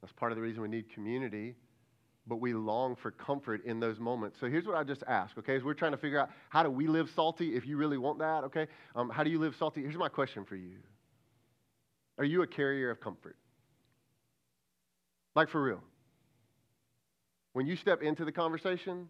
That's 0.00 0.12
part 0.12 0.32
of 0.32 0.36
the 0.36 0.42
reason 0.42 0.62
we 0.62 0.68
need 0.68 0.92
community, 0.92 1.54
but 2.26 2.36
we 2.36 2.54
long 2.54 2.94
for 2.94 3.10
comfort 3.10 3.64
in 3.64 3.80
those 3.80 3.98
moments. 3.98 4.38
So 4.40 4.48
here's 4.48 4.66
what 4.66 4.76
I 4.76 4.84
just 4.84 5.02
ask, 5.08 5.36
okay? 5.38 5.56
As 5.56 5.64
we're 5.64 5.74
trying 5.74 5.92
to 5.92 5.98
figure 5.98 6.18
out 6.18 6.30
how 6.50 6.62
do 6.62 6.70
we 6.70 6.86
live 6.86 7.10
salty 7.14 7.56
if 7.56 7.66
you 7.66 7.76
really 7.76 7.98
want 7.98 8.20
that, 8.20 8.44
okay? 8.44 8.66
Um, 8.94 9.10
how 9.10 9.24
do 9.24 9.30
you 9.30 9.38
live 9.38 9.54
salty? 9.58 9.82
Here's 9.82 9.96
my 9.96 10.08
question 10.08 10.44
for 10.44 10.56
you 10.56 10.76
Are 12.18 12.24
you 12.24 12.42
a 12.42 12.46
carrier 12.46 12.90
of 12.90 13.00
comfort? 13.00 13.36
Like 15.34 15.48
for 15.48 15.62
real. 15.62 15.82
When 17.54 17.66
you 17.66 17.76
step 17.76 18.02
into 18.02 18.24
the 18.24 18.32
conversation, 18.32 19.08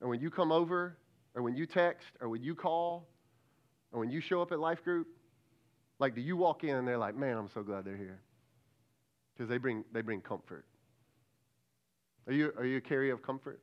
or 0.00 0.08
when 0.08 0.20
you 0.20 0.30
come 0.30 0.50
over, 0.50 0.96
or 1.34 1.42
when 1.42 1.54
you 1.54 1.66
text, 1.66 2.08
or 2.20 2.28
when 2.28 2.42
you 2.42 2.54
call, 2.54 3.08
or 3.92 4.00
when 4.00 4.10
you 4.10 4.20
show 4.20 4.40
up 4.40 4.52
at 4.52 4.58
life 4.58 4.82
group, 4.82 5.06
like, 5.98 6.14
do 6.14 6.20
you 6.20 6.36
walk 6.36 6.64
in 6.64 6.76
and 6.76 6.86
they're 6.86 6.98
like, 6.98 7.16
man, 7.16 7.36
I'm 7.36 7.48
so 7.54 7.62
glad 7.62 7.84
they're 7.84 7.96
here? 7.96 8.20
Because 9.34 9.48
they 9.48 9.58
bring, 9.58 9.84
they 9.92 10.00
bring 10.00 10.20
comfort. 10.20 10.64
Are 12.26 12.32
you, 12.32 12.52
are 12.58 12.64
you 12.64 12.78
a 12.78 12.80
carrier 12.80 13.14
of 13.14 13.22
comfort? 13.22 13.60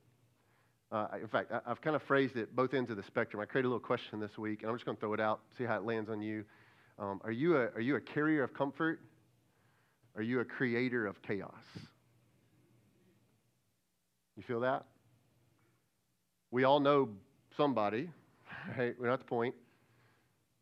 Uh, 0.91 1.07
in 1.21 1.27
fact, 1.27 1.51
I, 1.51 1.67
have 1.67 1.81
kind 1.81 1.95
of 1.95 2.03
phrased 2.03 2.35
it 2.35 2.55
both 2.55 2.73
ends 2.73 2.89
of 2.91 2.97
the 2.97 3.03
spectrum. 3.03 3.41
I 3.41 3.45
created 3.45 3.67
a 3.67 3.69
little 3.69 3.79
question 3.79 4.19
this 4.19 4.37
week, 4.37 4.61
and 4.61 4.69
I'm 4.69 4.75
just 4.75 4.85
going 4.85 4.95
to 4.95 5.01
throw 5.01 5.13
it 5.13 5.19
out, 5.19 5.41
see 5.57 5.63
how 5.63 5.77
it 5.77 5.83
lands 5.83 6.09
on 6.09 6.21
you. 6.21 6.45
Um, 6.99 7.19
are, 7.23 7.31
you 7.31 7.57
a, 7.57 7.65
are 7.75 7.81
you 7.81 7.95
a 7.95 8.01
carrier 8.01 8.43
of 8.43 8.53
comfort? 8.53 8.99
Are 10.15 10.21
you 10.21 10.39
a 10.39 10.45
creator 10.45 11.07
of 11.07 11.21
chaos? 11.21 11.51
You 14.37 14.43
feel 14.43 14.59
that? 14.61 14.85
We 16.51 16.63
all 16.63 16.79
know 16.79 17.09
somebody, 17.57 18.09
right? 18.77 18.95
We're 18.99 19.07
not 19.07 19.19
the 19.19 19.25
point 19.25 19.55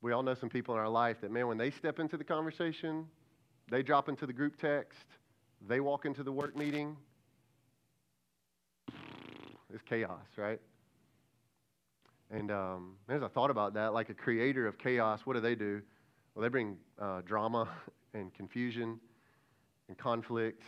we 0.01 0.11
all 0.13 0.23
know 0.23 0.33
some 0.33 0.49
people 0.49 0.73
in 0.73 0.79
our 0.79 0.89
life 0.89 1.17
that, 1.21 1.31
man, 1.31 1.47
when 1.47 1.57
they 1.57 1.69
step 1.71 1.99
into 1.99 2.17
the 2.17 2.23
conversation, 2.23 3.05
they 3.69 3.83
drop 3.83 4.09
into 4.09 4.25
the 4.25 4.33
group 4.33 4.59
text, 4.59 5.05
they 5.67 5.79
walk 5.79 6.05
into 6.05 6.23
the 6.23 6.31
work 6.31 6.57
meeting, 6.57 6.97
it's 9.73 9.83
chaos, 9.87 10.25
right? 10.37 10.59
And 12.29 12.51
um, 12.51 12.95
as 13.09 13.21
I 13.21 13.27
thought 13.27 13.49
about 13.49 13.73
that, 13.73 13.93
like 13.93 14.09
a 14.09 14.13
creator 14.13 14.67
of 14.67 14.77
chaos, 14.77 15.19
what 15.25 15.33
do 15.33 15.41
they 15.41 15.55
do? 15.55 15.81
Well, 16.33 16.43
they 16.43 16.49
bring 16.49 16.77
uh, 16.99 17.21
drama 17.21 17.67
and 18.13 18.33
confusion 18.33 18.99
and 19.87 19.97
conflict 19.97 20.63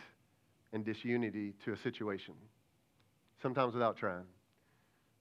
and 0.72 0.84
disunity 0.84 1.54
to 1.64 1.72
a 1.72 1.76
situation, 1.78 2.34
sometimes 3.40 3.72
without 3.72 3.96
trying. 3.96 4.24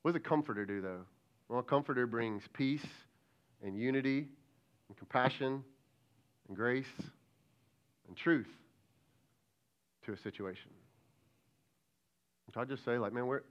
What 0.02 0.12
does 0.12 0.19
a 0.19 0.28
comforter 0.28 0.65
do, 0.65 0.82
though? 0.82 1.06
Well, 1.48 1.60
a 1.60 1.63
comforter 1.63 2.06
brings 2.08 2.43
peace 2.54 2.86
and 3.63 3.78
unity 3.78 4.28
and 4.89 4.98
compassion 4.98 5.63
and 6.48 6.58
grace 6.58 6.86
and 8.08 8.17
truth 8.17 8.48
to 10.06 10.13
a 10.13 10.17
situation. 10.17 10.72
So 12.54 12.62
I 12.62 12.65
just 12.65 12.84
say, 12.86 12.98
like, 12.98 13.13
man, 13.13 13.26
where, 13.26 13.43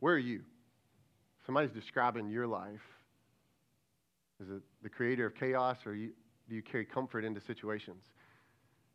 where 0.00 0.14
are 0.14 0.18
you? 0.18 0.42
Somebody's 1.44 1.70
describing 1.70 2.28
your 2.28 2.46
life. 2.46 2.80
Is 4.42 4.50
it 4.50 4.62
the 4.82 4.88
creator 4.88 5.26
of 5.26 5.34
chaos, 5.34 5.78
or 5.86 5.94
you, 5.94 6.10
do 6.48 6.54
you 6.54 6.62
carry 6.62 6.84
comfort 6.84 7.24
into 7.24 7.40
situations? 7.40 8.02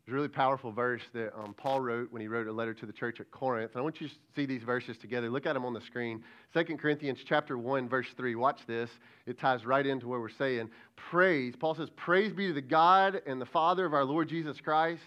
There's 0.04 0.14
a 0.14 0.16
really 0.16 0.28
powerful 0.28 0.72
verse 0.72 1.02
that 1.14 1.32
um, 1.38 1.54
Paul 1.54 1.80
wrote 1.80 2.10
when 2.10 2.20
he 2.20 2.26
wrote 2.26 2.48
a 2.48 2.52
letter 2.52 2.74
to 2.74 2.86
the 2.86 2.92
church 2.92 3.20
at 3.20 3.30
Corinth. 3.30 3.70
And 3.72 3.80
I 3.80 3.82
want 3.82 4.00
you 4.00 4.08
to 4.08 4.14
see 4.34 4.46
these 4.46 4.64
verses 4.64 4.96
together. 4.98 5.30
Look 5.30 5.46
at 5.46 5.52
them 5.52 5.64
on 5.64 5.74
the 5.74 5.80
screen. 5.80 6.24
2 6.54 6.76
Corinthians 6.76 7.20
chapter 7.24 7.56
1, 7.56 7.88
verse 7.88 8.08
3. 8.16 8.34
Watch 8.34 8.58
this. 8.66 8.90
It 9.26 9.38
ties 9.38 9.64
right 9.64 9.86
into 9.86 10.08
what 10.08 10.18
we're 10.18 10.28
saying. 10.28 10.70
Praise. 10.96 11.54
Paul 11.58 11.76
says, 11.76 11.88
Praise 11.96 12.32
be 12.32 12.48
to 12.48 12.52
the 12.52 12.60
God 12.60 13.22
and 13.26 13.40
the 13.40 13.46
Father 13.46 13.86
of 13.86 13.94
our 13.94 14.04
Lord 14.04 14.28
Jesus 14.28 14.60
Christ. 14.60 15.02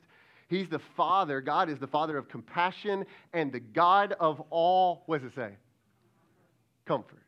He's 0.48 0.70
the 0.70 0.82
Father. 0.96 1.42
God 1.42 1.70
is 1.70 1.80
the 1.80 1.88
Father 1.88 2.18
of 2.18 2.30
compassion 2.30 3.06
and 3.34 3.52
the 3.52 3.60
God 3.60 4.16
of 4.18 4.42
all, 4.50 5.04
what 5.08 5.22
does 5.22 5.32
it 5.32 5.36
say? 5.36 5.58
Comfort. 6.86 7.24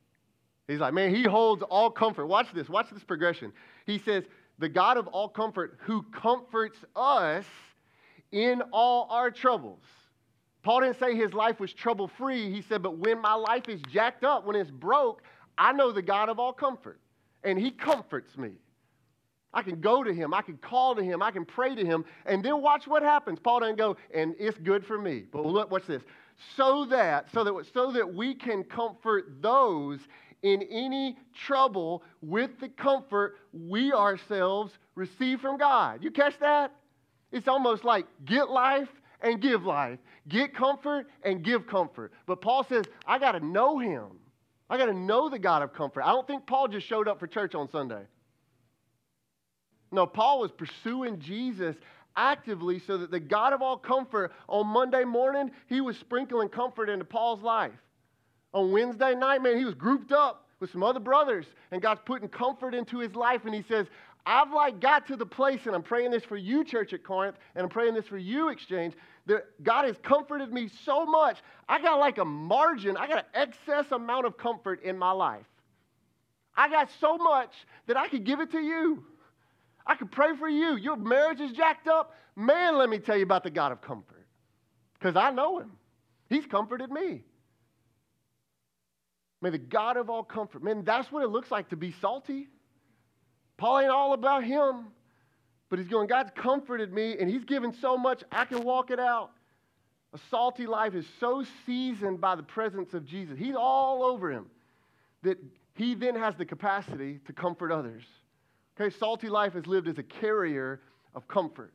He's 0.68 0.80
like, 0.80 0.94
man, 0.94 1.14
he 1.14 1.24
holds 1.24 1.64
all 1.64 1.90
comfort. 1.90 2.28
Watch 2.28 2.48
this. 2.54 2.68
Watch 2.70 2.88
this 2.92 3.04
progression. 3.04 3.54
He 3.86 4.00
says, 4.00 4.24
the 4.60 4.70
God 4.70 4.98
of 4.98 5.08
all 5.08 5.30
comfort, 5.30 5.78
who 5.82 6.04
comforts 6.12 6.80
us 6.96 7.46
in 8.32 8.62
all 8.74 9.08
our 9.10 9.32
troubles. 9.32 9.84
Paul 10.64 10.82
didn't 10.82 11.00
say 11.00 11.16
his 11.16 11.34
life 11.34 11.60
was 11.60 11.72
trouble 11.72 12.08
free. 12.08 12.52
He 12.52 12.62
said, 12.62 12.84
but 12.84 12.98
when 12.98 13.22
my 13.22 13.34
life 13.34 13.70
is 13.70 13.82
jacked 13.92 14.24
up, 14.24 14.46
when 14.46 14.56
it's 14.56 14.72
broke, 14.72 15.22
I 15.58 15.72
know 15.72 15.92
the 15.92 16.02
God 16.02 16.28
of 16.28 16.40
all 16.40 16.52
comfort, 16.52 17.00
and 17.44 17.58
he 17.58 17.72
comforts 17.72 18.38
me. 18.38 18.52
I 19.54 19.62
can 19.62 19.80
go 19.80 20.04
to 20.04 20.14
him, 20.14 20.34
I 20.34 20.42
can 20.42 20.58
call 20.58 20.94
to 20.96 21.02
him, 21.02 21.24
I 21.24 21.32
can 21.32 21.46
pray 21.46 21.74
to 21.74 21.86
him, 21.86 22.04
and 22.26 22.44
then 22.44 22.62
watch 22.62 22.86
what 22.86 23.02
happens. 23.02 23.40
Paul 23.40 23.62
doesn't 23.62 23.78
go, 23.78 23.96
and 24.14 24.36
it's 24.38 24.58
good 24.58 24.86
for 24.86 25.00
me. 25.00 25.24
But 25.32 25.46
look, 25.46 25.72
what's 25.72 25.88
this? 25.88 26.04
So 26.56 26.86
that, 26.86 27.28
so 27.34 27.44
that, 27.44 27.66
so 27.74 27.92
that 27.92 28.14
we 28.14 28.36
can 28.36 28.64
comfort 28.64 29.42
those 29.42 30.00
in 30.44 30.62
any 30.64 31.18
trouble 31.46 32.04
with 32.22 32.52
the 32.60 32.70
comfort 32.70 33.38
we 33.52 33.92
ourselves 33.92 34.74
receive 34.96 35.42
from 35.42 35.58
God. 35.58 36.04
You 36.04 36.12
catch 36.12 36.38
that? 36.40 36.72
It's 37.32 37.48
almost 37.48 37.84
like 37.84 38.06
get 38.26 38.50
life 38.50 38.90
and 39.22 39.42
give 39.42 39.64
life, 39.64 40.00
get 40.28 40.54
comfort 40.54 41.08
and 41.24 41.44
give 41.44 41.66
comfort. 41.68 42.14
But 42.26 42.42
Paul 42.42 42.64
says, 42.64 42.86
I 43.06 43.18
got 43.20 43.32
to 43.34 43.46
know 43.46 43.80
him. 43.80 44.06
I 44.70 44.78
got 44.78 44.88
to 44.88 44.94
know 44.94 45.30
the 45.30 45.40
God 45.40 45.64
of 45.64 45.74
comfort. 45.74 46.04
I 46.04 46.12
don't 46.12 46.28
think 46.28 46.46
Paul 46.46 46.68
just 46.68 46.86
showed 46.88 47.08
up 47.08 47.20
for 47.20 47.28
church 47.28 47.56
on 47.56 47.70
Sunday. 47.70 48.04
No, 49.92 50.06
Paul 50.06 50.42
was 50.42 50.52
pursuing 50.52 51.20
Jesus 51.20 51.76
actively 52.18 52.80
so 52.80 52.98
that 52.98 53.12
the 53.12 53.20
God 53.20 53.54
of 53.54 53.62
all 53.62 53.78
comfort 53.78 54.34
on 54.50 54.68
Monday 54.68 55.06
morning, 55.06 55.52
he 55.68 55.80
was 55.80 55.98
sprinkling 55.98 56.50
comfort 56.50 56.90
into 56.90 57.06
Paul's 57.06 57.42
life. 57.42 57.72
On 58.54 58.72
Wednesday 58.72 59.16
night, 59.16 59.42
man, 59.42 59.58
he 59.58 59.64
was 59.64 59.76
grouped 59.76 60.12
up 60.12 60.48
with 60.60 60.72
some 60.72 60.84
other 60.84 61.00
brothers, 61.00 61.46
and 61.72 61.82
God's 61.82 62.02
putting 62.04 62.28
comfort 62.28 62.74
into 62.74 62.98
his 63.00 63.16
life. 63.16 63.46
And 63.46 63.54
he 63.54 63.62
says, 63.62 63.88
I've 64.26 64.52
like 64.52 64.82
got 64.82 65.08
to 65.08 65.16
the 65.16 65.26
place, 65.26 65.68
and 65.68 65.76
I'm 65.76 65.84
praying 65.84 66.12
this 66.12 66.24
for 66.24 66.36
you, 66.36 66.66
church 66.66 66.92
at 66.92 67.04
Corinth, 67.04 67.38
and 67.56 67.64
I'm 67.64 67.70
praying 67.70 67.94
this 67.94 68.08
for 68.08 68.18
you, 68.18 68.50
exchange, 68.50 68.94
that 69.28 69.46
God 69.64 69.86
has 69.86 69.96
comforted 70.02 70.52
me 70.52 70.70
so 70.84 71.06
much. 71.06 71.38
I 71.70 71.82
got 71.82 72.00
like 72.00 72.18
a 72.18 72.26
margin, 72.26 72.98
I 72.98 73.08
got 73.08 73.20
an 73.20 73.26
excess 73.34 73.92
amount 73.92 74.26
of 74.26 74.38
comfort 74.38 74.84
in 74.84 74.98
my 74.98 75.12
life. 75.12 75.46
I 76.56 76.70
got 76.70 76.90
so 77.00 77.18
much 77.18 77.54
that 77.86 77.96
I 77.96 78.08
could 78.08 78.24
give 78.24 78.40
it 78.40 78.52
to 78.52 78.60
you. 78.60 79.06
I 79.88 79.96
could 79.96 80.12
pray 80.12 80.36
for 80.38 80.50
you. 80.50 80.76
Your 80.76 80.98
marriage 80.98 81.40
is 81.40 81.54
jacked 81.54 81.88
up. 81.88 82.14
Man, 82.36 82.78
let 82.78 82.90
me 82.90 83.00
tell 83.00 83.16
you 83.16 83.24
about 83.24 83.44
the 83.44 83.50
God 83.50 83.72
of 83.72 83.82
comfort. 83.82 84.28
Because 84.94 85.16
I 85.16 85.32
know 85.32 85.60
him. 85.60 85.72
He's 86.30 86.46
comforted 86.46 86.92
me. 86.92 87.24
May 89.42 89.52
the 89.52 89.58
God 89.58 89.98
of 89.98 90.10
all 90.10 90.24
comfort. 90.24 90.64
Man, 90.64 90.84
that's 90.84 91.12
what 91.12 91.24
it 91.24 91.30
looks 91.30 91.52
like 91.52 91.70
to 91.70 91.78
be 91.78 91.94
salty. 92.02 92.50
Paul 93.56 93.80
ain't 93.80 93.90
all 93.90 94.14
about 94.14 94.44
him, 94.44 94.88
but 95.70 95.80
he's 95.80 95.88
going, 95.88 96.08
God's 96.08 96.32
comforted 96.36 96.92
me, 96.92 97.18
and 97.20 97.30
he's 97.30 97.44
given 97.44 97.74
so 97.74 97.98
much, 97.98 98.24
I 98.32 98.46
can 98.46 98.64
walk 98.64 98.92
it 98.92 99.00
out. 99.00 99.32
A 100.14 100.20
salty 100.30 100.66
life 100.66 100.96
is 100.96 101.06
so 101.20 101.44
seasoned 101.66 102.22
by 102.22 102.36
the 102.36 102.44
presence 102.44 102.94
of 102.94 103.06
Jesus. 103.06 103.38
He's 103.38 103.56
all 103.56 104.04
over 104.04 104.32
him 104.32 104.48
that 105.24 105.38
he 105.76 105.96
then 105.96 106.16
has 106.16 106.36
the 106.36 106.46
capacity 106.46 107.20
to 107.26 107.34
comfort 107.34 107.72
others. 107.72 108.04
Okay, 108.80 108.96
salty 108.96 109.28
life 109.28 109.56
is 109.56 109.66
lived 109.66 109.88
as 109.88 109.98
a 109.98 110.04
carrier 110.04 110.82
of 111.16 111.28
comfort. 111.28 111.74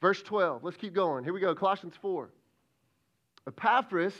Verse 0.00 0.22
12, 0.22 0.64
let's 0.64 0.76
keep 0.78 0.94
going. 0.94 1.24
Here 1.24 1.32
we 1.32 1.40
go, 1.40 1.54
Colossians 1.54 1.94
4. 2.00 2.30
Epaphras, 3.46 4.14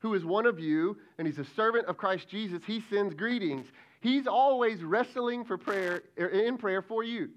who 0.00 0.12
is 0.12 0.22
one 0.24 0.44
of 0.44 0.60
you, 0.60 0.98
and 1.16 1.26
he's 1.26 1.38
a 1.38 1.44
servant 1.56 1.86
of 1.86 1.96
Christ 1.96 2.28
Jesus, 2.28 2.62
he 2.66 2.82
sends 2.90 3.14
greetings. 3.14 3.66
He's 4.02 4.26
always 4.26 4.82
wrestling 4.82 5.46
for 5.46 5.56
prayer, 5.56 6.02
er, 6.18 6.28
in 6.28 6.58
prayer 6.58 6.82
for 6.82 7.04
you, 7.04 7.30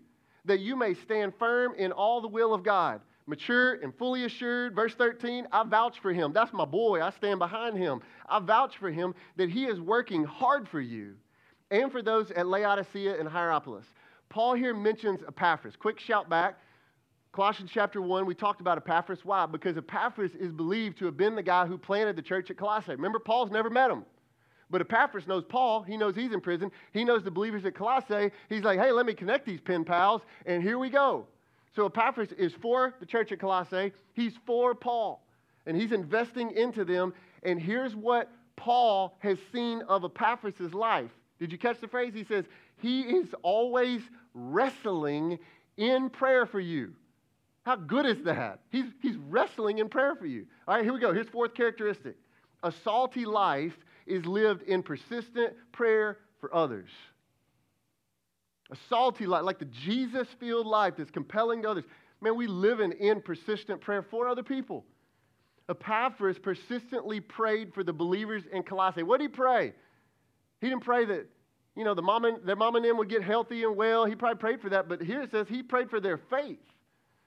that 0.44 0.60
you 0.60 0.76
may 0.76 0.96
stand 0.96 1.34
firm 1.40 1.74
in 1.78 1.94
all 1.94 2.20
the 2.20 2.28
will 2.28 2.54
of 2.54 2.62
God, 2.62 3.00
mature 3.26 3.76
and 3.76 3.96
fully 3.96 4.26
assured. 4.26 4.76
Verse 4.76 4.96
13, 4.96 5.48
I 5.50 5.64
vouch 5.64 6.00
for 6.02 6.12
him. 6.12 6.34
That's 6.34 6.52
my 6.52 6.66
boy. 6.66 7.02
I 7.02 7.12
stand 7.12 7.40
behind 7.40 7.78
him. 7.78 8.02
I 8.28 8.40
vouch 8.40 8.78
for 8.78 8.92
him 8.92 9.16
that 9.38 9.50
he 9.50 9.66
is 9.66 9.80
working 9.80 10.26
hard 10.26 10.68
for 10.68 10.82
you 10.82 11.16
and 11.74 11.92
for 11.92 12.04
those 12.04 12.30
at 12.32 12.48
Laodicea 12.48 13.20
and 13.20 13.28
Hierapolis. 13.28 13.86
Paul 14.30 14.54
here 14.54 14.76
mentions 14.76 15.22
Epaphras. 15.28 15.76
Quick 15.76 16.00
shout 16.00 16.30
back. 16.30 16.60
Colossians 17.34 17.72
chapter 17.74 18.00
1, 18.00 18.28
we 18.28 18.36
talked 18.36 18.62
about 18.62 18.78
Epaphras. 18.78 19.26
Why? 19.26 19.48
Because 19.48 19.76
Epaphras 19.76 20.36
is 20.36 20.52
believed 20.52 21.00
to 21.00 21.06
have 21.06 21.18
been 21.18 21.36
the 21.36 21.42
guy 21.42 21.66
who 21.66 21.80
planted 21.80 22.16
the 22.16 22.22
church 22.22 22.52
at 22.52 22.58
Colossae. 22.58 22.92
Remember, 22.92 23.18
Paul's 23.18 23.50
never 23.50 23.72
met 23.72 23.90
him. 23.90 24.06
But 24.70 24.82
Epaphras 24.82 25.26
knows 25.26 25.44
Paul. 25.50 25.82
He 25.82 25.98
knows 25.98 26.16
he's 26.16 26.32
in 26.32 26.42
prison. 26.42 26.72
He 26.94 27.04
knows 27.04 27.24
the 27.24 27.32
believers 27.32 27.66
at 27.66 27.74
Colossae. 27.74 28.30
He's 28.50 28.62
like, 28.62 28.80
hey, 28.80 28.92
let 28.92 29.08
me 29.08 29.16
connect 29.16 29.48
these 29.48 29.60
pen 29.60 29.84
pals, 29.84 30.22
and 30.46 30.62
here 30.62 30.78
we 30.78 30.92
go. 30.92 31.26
So 31.76 31.88
Epaphras 31.88 32.32
is 32.34 32.54
for 32.62 32.94
the 33.00 33.06
church 33.08 33.32
at 33.32 33.40
Colossae. 33.40 33.94
He's 34.14 34.34
for 34.46 34.76
Paul, 34.76 35.26
and 35.66 35.76
he's 35.76 35.92
investing 35.92 36.52
into 36.52 36.86
them. 36.86 37.16
And 37.42 37.60
here's 37.60 37.96
what 37.96 38.30
Paul 38.58 39.18
has 39.20 39.40
seen 39.52 39.82
of 39.90 40.06
Epaphras' 40.06 40.72
life. 40.72 41.10
Did 41.44 41.52
you 41.52 41.58
catch 41.58 41.82
the 41.82 41.90
phrase? 41.90 42.14
He 42.14 42.24
says, 42.24 42.46
He 42.78 43.02
is 43.02 43.28
always 43.42 44.00
wrestling 44.34 45.40
in 45.76 46.10
prayer 46.10 46.46
for 46.46 46.62
you. 46.62 46.94
How 47.66 47.76
good 47.76 48.06
is 48.06 48.24
that? 48.24 48.62
He's, 48.70 48.86
he's 49.02 49.18
wrestling 49.28 49.80
in 49.80 49.90
prayer 49.90 50.16
for 50.16 50.26
you. 50.26 50.46
All 50.66 50.76
right, 50.76 50.86
here 50.86 50.94
we 50.94 51.02
go. 51.02 51.12
Here's 51.12 51.28
fourth 51.28 51.54
characteristic 51.54 52.16
a 52.64 52.72
salty 52.86 53.26
life 53.26 53.78
is 54.06 54.26
lived 54.26 54.62
in 54.64 54.84
persistent 54.84 55.54
prayer 55.74 56.20
for 56.40 56.56
others. 56.56 56.88
A 58.72 58.78
salty 58.88 59.26
life, 59.26 59.44
like 59.44 59.60
the 59.60 59.66
Jesus 59.66 60.30
filled 60.40 60.66
life 60.66 60.94
that's 60.98 61.12
compelling 61.12 61.64
to 61.64 61.72
others. 61.72 61.84
Man, 62.22 62.38
we 62.38 62.48
live 62.48 62.80
in, 62.80 62.94
in 62.94 63.22
persistent 63.22 63.82
prayer 63.82 64.02
for 64.02 64.30
other 64.30 64.44
people. 64.44 64.86
Epaphras 65.68 66.40
persistently 66.40 67.20
prayed 67.20 67.74
for 67.74 67.84
the 67.84 67.92
believers 67.92 68.44
in 68.50 68.64
Colossae. 68.64 69.04
What 69.04 69.20
did 69.20 69.30
he 69.30 69.36
pray? 69.36 69.74
He 70.64 70.70
didn't 70.70 70.86
pray 70.86 71.04
that, 71.04 71.28
you 71.76 71.84
know, 71.84 71.94
the 71.94 72.02
mom 72.02 72.26
and, 72.26 72.38
their 72.46 72.56
mom 72.56 72.76
and 72.76 72.86
them 72.86 72.98
would 72.98 73.10
get 73.10 73.24
healthy 73.24 73.64
and 73.64 73.76
well. 73.76 74.06
He 74.06 74.16
probably 74.16 74.40
prayed 74.40 74.62
for 74.62 74.70
that, 74.70 74.88
but 74.88 75.02
here 75.02 75.22
it 75.22 75.32
says 75.32 75.48
he 75.48 75.64
prayed 75.64 75.90
for 75.90 76.00
their 76.00 76.18
faith 76.18 76.60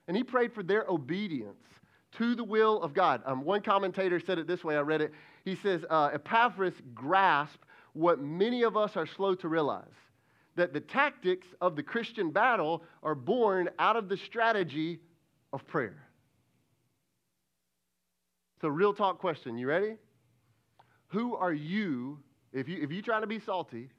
and 0.06 0.16
he 0.16 0.22
prayed 0.22 0.52
for 0.52 0.62
their 0.62 0.84
obedience 0.88 1.64
to 2.12 2.34
the 2.34 2.44
will 2.44 2.80
of 2.82 2.94
God. 2.94 3.22
Um, 3.26 3.44
one 3.44 3.60
commentator 3.60 4.20
said 4.20 4.38
it 4.38 4.46
this 4.46 4.62
way 4.62 4.76
I 4.76 4.80
read 4.80 5.00
it. 5.00 5.12
He 5.44 5.56
says, 5.56 5.84
uh, 5.90 6.10
Epaphras 6.14 6.74
grasped 6.94 7.64
what 7.92 8.20
many 8.20 8.62
of 8.62 8.76
us 8.76 8.96
are 8.96 9.06
slow 9.06 9.34
to 9.36 9.48
realize 9.48 9.84
that 10.54 10.72
the 10.72 10.80
tactics 10.80 11.46
of 11.60 11.76
the 11.76 11.82
Christian 11.82 12.30
battle 12.30 12.82
are 13.02 13.14
born 13.14 13.68
out 13.78 13.96
of 13.96 14.08
the 14.08 14.16
strategy 14.16 15.00
of 15.52 15.66
prayer. 15.66 16.02
So, 18.60 18.68
real 18.68 18.94
talk 18.94 19.18
question. 19.18 19.58
You 19.58 19.68
ready? 19.68 19.96
Who 21.08 21.36
are 21.36 21.52
you 21.52 22.18
if 22.52 22.68
you 22.68 22.82
if 22.82 22.90
you 22.90 23.02
try 23.02 23.20
to 23.20 23.26
be 23.26 23.38
salty, 23.38 23.90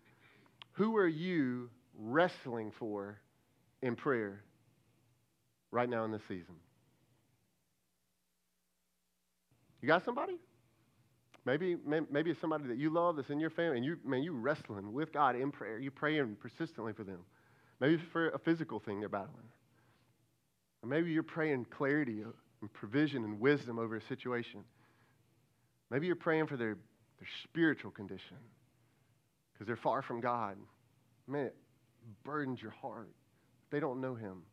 who 0.77 0.95
are 0.97 1.07
you 1.07 1.69
wrestling 1.97 2.71
for 2.77 3.19
in 3.81 3.95
prayer 3.95 4.43
right 5.71 5.89
now 5.89 6.05
in 6.05 6.11
this 6.11 6.21
season? 6.27 6.55
You 9.81 9.87
got 9.87 10.05
somebody? 10.05 10.37
Maybe, 11.45 11.77
maybe 12.11 12.31
it's 12.31 12.41
somebody 12.41 12.67
that 12.67 12.77
you 12.77 12.89
love 12.89 13.15
that's 13.15 13.29
in 13.29 13.39
your 13.39 13.49
family, 13.49 13.77
and 13.77 13.85
you, 13.85 13.97
man, 14.05 14.21
you 14.21 14.33
wrestling 14.33 14.93
with 14.93 15.13
God 15.13 15.35
in 15.35 15.51
prayer. 15.51 15.79
You 15.79 15.91
praying 15.91 16.37
persistently 16.39 16.93
for 16.93 17.03
them. 17.03 17.19
Maybe 17.79 17.99
for 18.11 18.29
a 18.29 18.39
physical 18.39 18.79
thing 18.79 18.99
they're 18.99 19.09
battling. 19.09 19.47
Or 20.83 20.89
maybe 20.89 21.11
you're 21.11 21.23
praying 21.23 21.67
clarity 21.71 22.23
and 22.61 22.73
provision 22.73 23.23
and 23.23 23.39
wisdom 23.39 23.79
over 23.79 23.95
a 23.95 24.01
situation. 24.01 24.63
Maybe 25.89 26.05
you're 26.05 26.15
praying 26.15 26.47
for 26.47 26.57
their 26.57 26.77
their 27.19 27.27
spiritual 27.45 27.89
condition 27.89 28.37
because 29.57 29.67
they're 29.67 29.75
far 29.75 30.01
from 30.01 30.21
God. 30.21 30.57
Man, 31.27 31.47
it 31.47 31.55
burdens 32.23 32.61
your 32.61 32.71
heart. 32.71 33.09
They 33.71 33.79
don't 33.79 33.99
know 33.99 34.13
Him. 34.13 34.43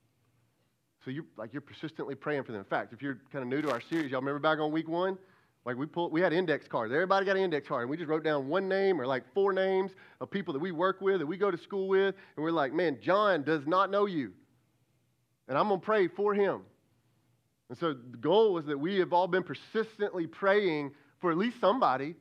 So 1.05 1.11
you're 1.11 1.27
like 1.37 1.53
you're 1.53 1.61
persistently 1.61 2.15
praying 2.15 2.45
for 2.45 2.53
them. 2.53 2.61
In 2.61 2.67
fact, 2.67 2.93
if 2.93 3.03
you're 3.03 3.19
kind 3.31 3.43
of 3.43 3.49
new 3.49 3.61
to 3.61 3.71
our 3.71 3.81
series, 3.81 4.11
y'all 4.11 4.21
remember 4.21 4.39
back 4.39 4.59
on 4.59 4.73
week 4.73 4.89
one, 4.89 5.19
like 5.67 5.77
we 5.77 5.87
pulled, 5.87 6.13
we 6.13 6.21
had 6.23 6.33
index 6.33 6.67
cards. 6.67 6.93
Everybody 6.93 7.27
got 7.27 7.37
an 7.37 7.43
index 7.43 7.69
card, 7.69 7.83
and 7.83 7.91
we 7.91 7.99
just 7.99 8.09
wrote 8.09 8.25
down 8.25 8.49
one 8.49 8.69
name 8.69 8.99
or 9.01 9.07
like 9.07 9.23
four 9.35 9.53
names 9.53 9.93
of 10.21 10.31
people 10.31 10.55
that 10.55 10.61
we 10.61 10.73
work 10.73 11.03
with, 11.03 11.19
that 11.19 11.27
we 11.27 11.37
go 11.37 11.51
to 11.51 11.59
school 11.59 11.89
with, 11.89 12.15
and 12.37 12.45
we're 12.45 12.51
like, 12.51 12.73
man, 12.73 12.99
John 13.03 13.43
does 13.43 13.67
not 13.67 13.91
know 13.91 14.07
you, 14.07 14.33
and 15.49 15.59
I'm 15.59 15.69
gonna 15.69 15.81
pray 15.81 16.09
for 16.09 16.33
him. 16.35 16.63
And 17.69 17.79
so 17.79 17.93
the 17.93 18.17
goal 18.19 18.55
was 18.55 18.67
that 18.67 18.79
we 18.79 18.99
have 18.99 19.13
all 19.13 19.27
been 19.27 19.43
persistently 19.43 20.27
praying 20.27 20.93
for 21.21 21.31
at 21.31 21.39
least 21.39 21.61
somebody 21.61 22.15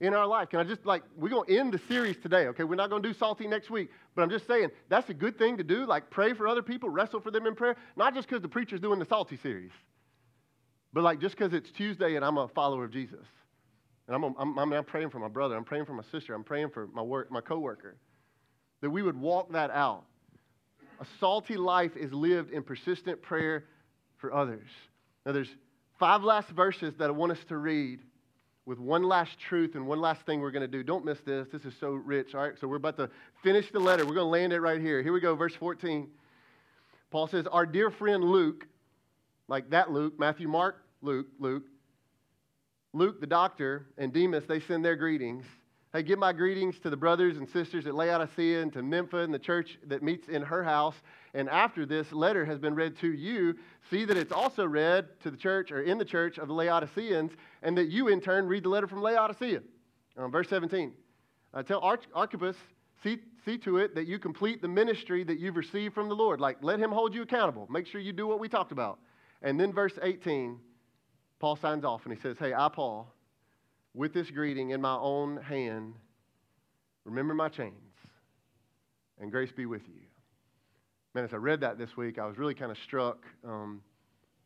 in 0.00 0.14
our 0.14 0.26
life. 0.26 0.50
Can 0.50 0.60
I 0.60 0.64
just 0.64 0.86
like, 0.86 1.02
we're 1.16 1.28
going 1.28 1.46
to 1.48 1.58
end 1.58 1.72
the 1.72 1.80
series 1.88 2.16
today, 2.18 2.46
okay? 2.48 2.64
We're 2.64 2.76
not 2.76 2.90
going 2.90 3.02
to 3.02 3.08
do 3.08 3.14
salty 3.14 3.46
next 3.46 3.68
week, 3.70 3.90
but 4.14 4.22
I'm 4.22 4.30
just 4.30 4.46
saying 4.46 4.70
that's 4.88 5.08
a 5.10 5.14
good 5.14 5.38
thing 5.38 5.56
to 5.56 5.64
do. 5.64 5.86
Like, 5.86 6.10
pray 6.10 6.34
for 6.34 6.46
other 6.46 6.62
people, 6.62 6.88
wrestle 6.88 7.20
for 7.20 7.30
them 7.30 7.46
in 7.46 7.54
prayer, 7.54 7.76
not 7.96 8.14
just 8.14 8.28
because 8.28 8.42
the 8.42 8.48
preacher's 8.48 8.80
doing 8.80 8.98
the 8.98 9.06
salty 9.06 9.36
series, 9.36 9.72
but 10.92 11.02
like 11.02 11.20
just 11.20 11.36
because 11.36 11.52
it's 11.52 11.70
Tuesday 11.72 12.14
and 12.16 12.24
I'm 12.24 12.38
a 12.38 12.48
follower 12.48 12.84
of 12.84 12.92
Jesus. 12.92 13.26
And 14.06 14.14
I'm, 14.14 14.24
a, 14.24 14.32
I'm, 14.38 14.58
I'm, 14.58 14.72
I'm 14.72 14.84
praying 14.84 15.10
for 15.10 15.18
my 15.18 15.28
brother, 15.28 15.56
I'm 15.56 15.64
praying 15.64 15.84
for 15.84 15.92
my 15.92 16.04
sister, 16.10 16.32
I'm 16.34 16.44
praying 16.44 16.70
for 16.70 16.86
my, 16.88 17.02
work, 17.02 17.30
my 17.30 17.40
coworker. 17.40 17.96
That 18.80 18.90
we 18.90 19.02
would 19.02 19.20
walk 19.20 19.52
that 19.52 19.70
out. 19.70 20.04
A 21.00 21.06
salty 21.20 21.56
life 21.56 21.96
is 21.96 22.12
lived 22.12 22.52
in 22.52 22.62
persistent 22.62 23.20
prayer 23.20 23.64
for 24.16 24.32
others. 24.32 24.68
Now, 25.26 25.32
there's 25.32 25.50
five 25.98 26.22
last 26.22 26.48
verses 26.50 26.94
that 26.98 27.08
I 27.08 27.10
want 27.10 27.32
us 27.32 27.38
to 27.48 27.56
read 27.56 28.00
with 28.68 28.78
one 28.78 29.02
last 29.02 29.38
truth 29.40 29.76
and 29.76 29.86
one 29.86 29.98
last 29.98 30.20
thing 30.26 30.42
we're 30.42 30.50
going 30.50 30.60
to 30.60 30.68
do. 30.68 30.82
Don't 30.82 31.02
miss 31.02 31.18
this. 31.24 31.48
This 31.50 31.64
is 31.64 31.72
so 31.80 31.92
rich. 31.92 32.34
All 32.34 32.42
right, 32.42 32.52
so 32.60 32.68
we're 32.68 32.76
about 32.76 32.98
to 32.98 33.08
finish 33.42 33.70
the 33.72 33.80
letter. 33.80 34.04
We're 34.04 34.12
going 34.14 34.26
to 34.26 34.30
land 34.30 34.52
it 34.52 34.60
right 34.60 34.78
here. 34.78 35.02
Here 35.02 35.12
we 35.14 35.20
go, 35.20 35.34
verse 35.34 35.54
14. 35.54 36.06
Paul 37.10 37.28
says, 37.28 37.46
Our 37.46 37.64
dear 37.64 37.90
friend 37.90 38.22
Luke, 38.22 38.66
like 39.48 39.70
that 39.70 39.90
Luke, 39.90 40.18
Matthew, 40.18 40.48
Mark, 40.48 40.84
Luke, 41.00 41.28
Luke, 41.38 41.64
Luke, 42.92 43.22
the 43.22 43.26
doctor, 43.26 43.86
and 43.96 44.12
Demas, 44.12 44.44
they 44.46 44.60
send 44.60 44.84
their 44.84 44.96
greetings. 44.96 45.46
Hey, 45.94 46.02
give 46.02 46.18
my 46.18 46.34
greetings 46.34 46.78
to 46.80 46.90
the 46.90 46.96
brothers 46.96 47.38
and 47.38 47.48
sisters 47.48 47.86
at 47.86 47.94
Laodicea 47.94 48.60
and 48.60 48.70
to 48.74 48.82
Nympha 48.82 49.16
and 49.16 49.32
the 49.32 49.38
church 49.38 49.78
that 49.86 50.02
meets 50.02 50.28
in 50.28 50.42
her 50.42 50.62
house. 50.62 50.94
And 51.34 51.48
after 51.48 51.84
this 51.84 52.12
letter 52.12 52.44
has 52.44 52.58
been 52.58 52.74
read 52.74 52.96
to 52.98 53.12
you, 53.12 53.56
see 53.90 54.04
that 54.04 54.16
it's 54.16 54.32
also 54.32 54.66
read 54.66 55.08
to 55.20 55.30
the 55.30 55.36
church 55.36 55.70
or 55.70 55.82
in 55.82 55.98
the 55.98 56.04
church 56.04 56.38
of 56.38 56.48
the 56.48 56.54
Laodiceans, 56.54 57.32
and 57.62 57.76
that 57.76 57.88
you 57.88 58.08
in 58.08 58.20
turn 58.20 58.46
read 58.46 58.64
the 58.64 58.68
letter 58.68 58.86
from 58.86 59.02
Laodicea. 59.02 59.60
Um, 60.16 60.30
verse 60.30 60.48
17. 60.48 60.92
Uh, 61.54 61.62
tell 61.62 61.80
Arch- 61.80 62.08
Archippus, 62.14 62.56
see, 63.02 63.18
see 63.44 63.58
to 63.58 63.78
it 63.78 63.94
that 63.94 64.06
you 64.06 64.18
complete 64.18 64.60
the 64.60 64.68
ministry 64.68 65.24
that 65.24 65.38
you've 65.38 65.56
received 65.56 65.94
from 65.94 66.08
the 66.08 66.16
Lord. 66.16 66.40
Like, 66.40 66.58
let 66.62 66.78
him 66.78 66.90
hold 66.90 67.14
you 67.14 67.22
accountable. 67.22 67.66
Make 67.70 67.86
sure 67.86 68.00
you 68.00 68.12
do 68.12 68.26
what 68.26 68.40
we 68.40 68.48
talked 68.48 68.72
about. 68.72 68.98
And 69.42 69.58
then 69.58 69.72
verse 69.72 69.98
18, 70.02 70.58
Paul 71.38 71.56
signs 71.56 71.84
off 71.84 72.04
and 72.04 72.14
he 72.14 72.20
says, 72.20 72.36
Hey, 72.38 72.52
I, 72.52 72.68
Paul, 72.68 73.12
with 73.94 74.12
this 74.12 74.30
greeting 74.30 74.70
in 74.70 74.80
my 74.80 74.96
own 74.96 75.36
hand, 75.36 75.94
remember 77.04 77.34
my 77.34 77.48
chains, 77.48 77.74
and 79.20 79.30
grace 79.30 79.52
be 79.52 79.66
with 79.66 79.82
you. 79.88 80.07
Man, 81.14 81.24
as 81.24 81.32
I 81.32 81.36
read 81.36 81.60
that 81.60 81.78
this 81.78 81.96
week, 81.96 82.18
I 82.18 82.26
was 82.26 82.38
really 82.38 82.54
kind 82.54 82.70
of 82.70 82.78
struck 82.78 83.24
um, 83.44 83.82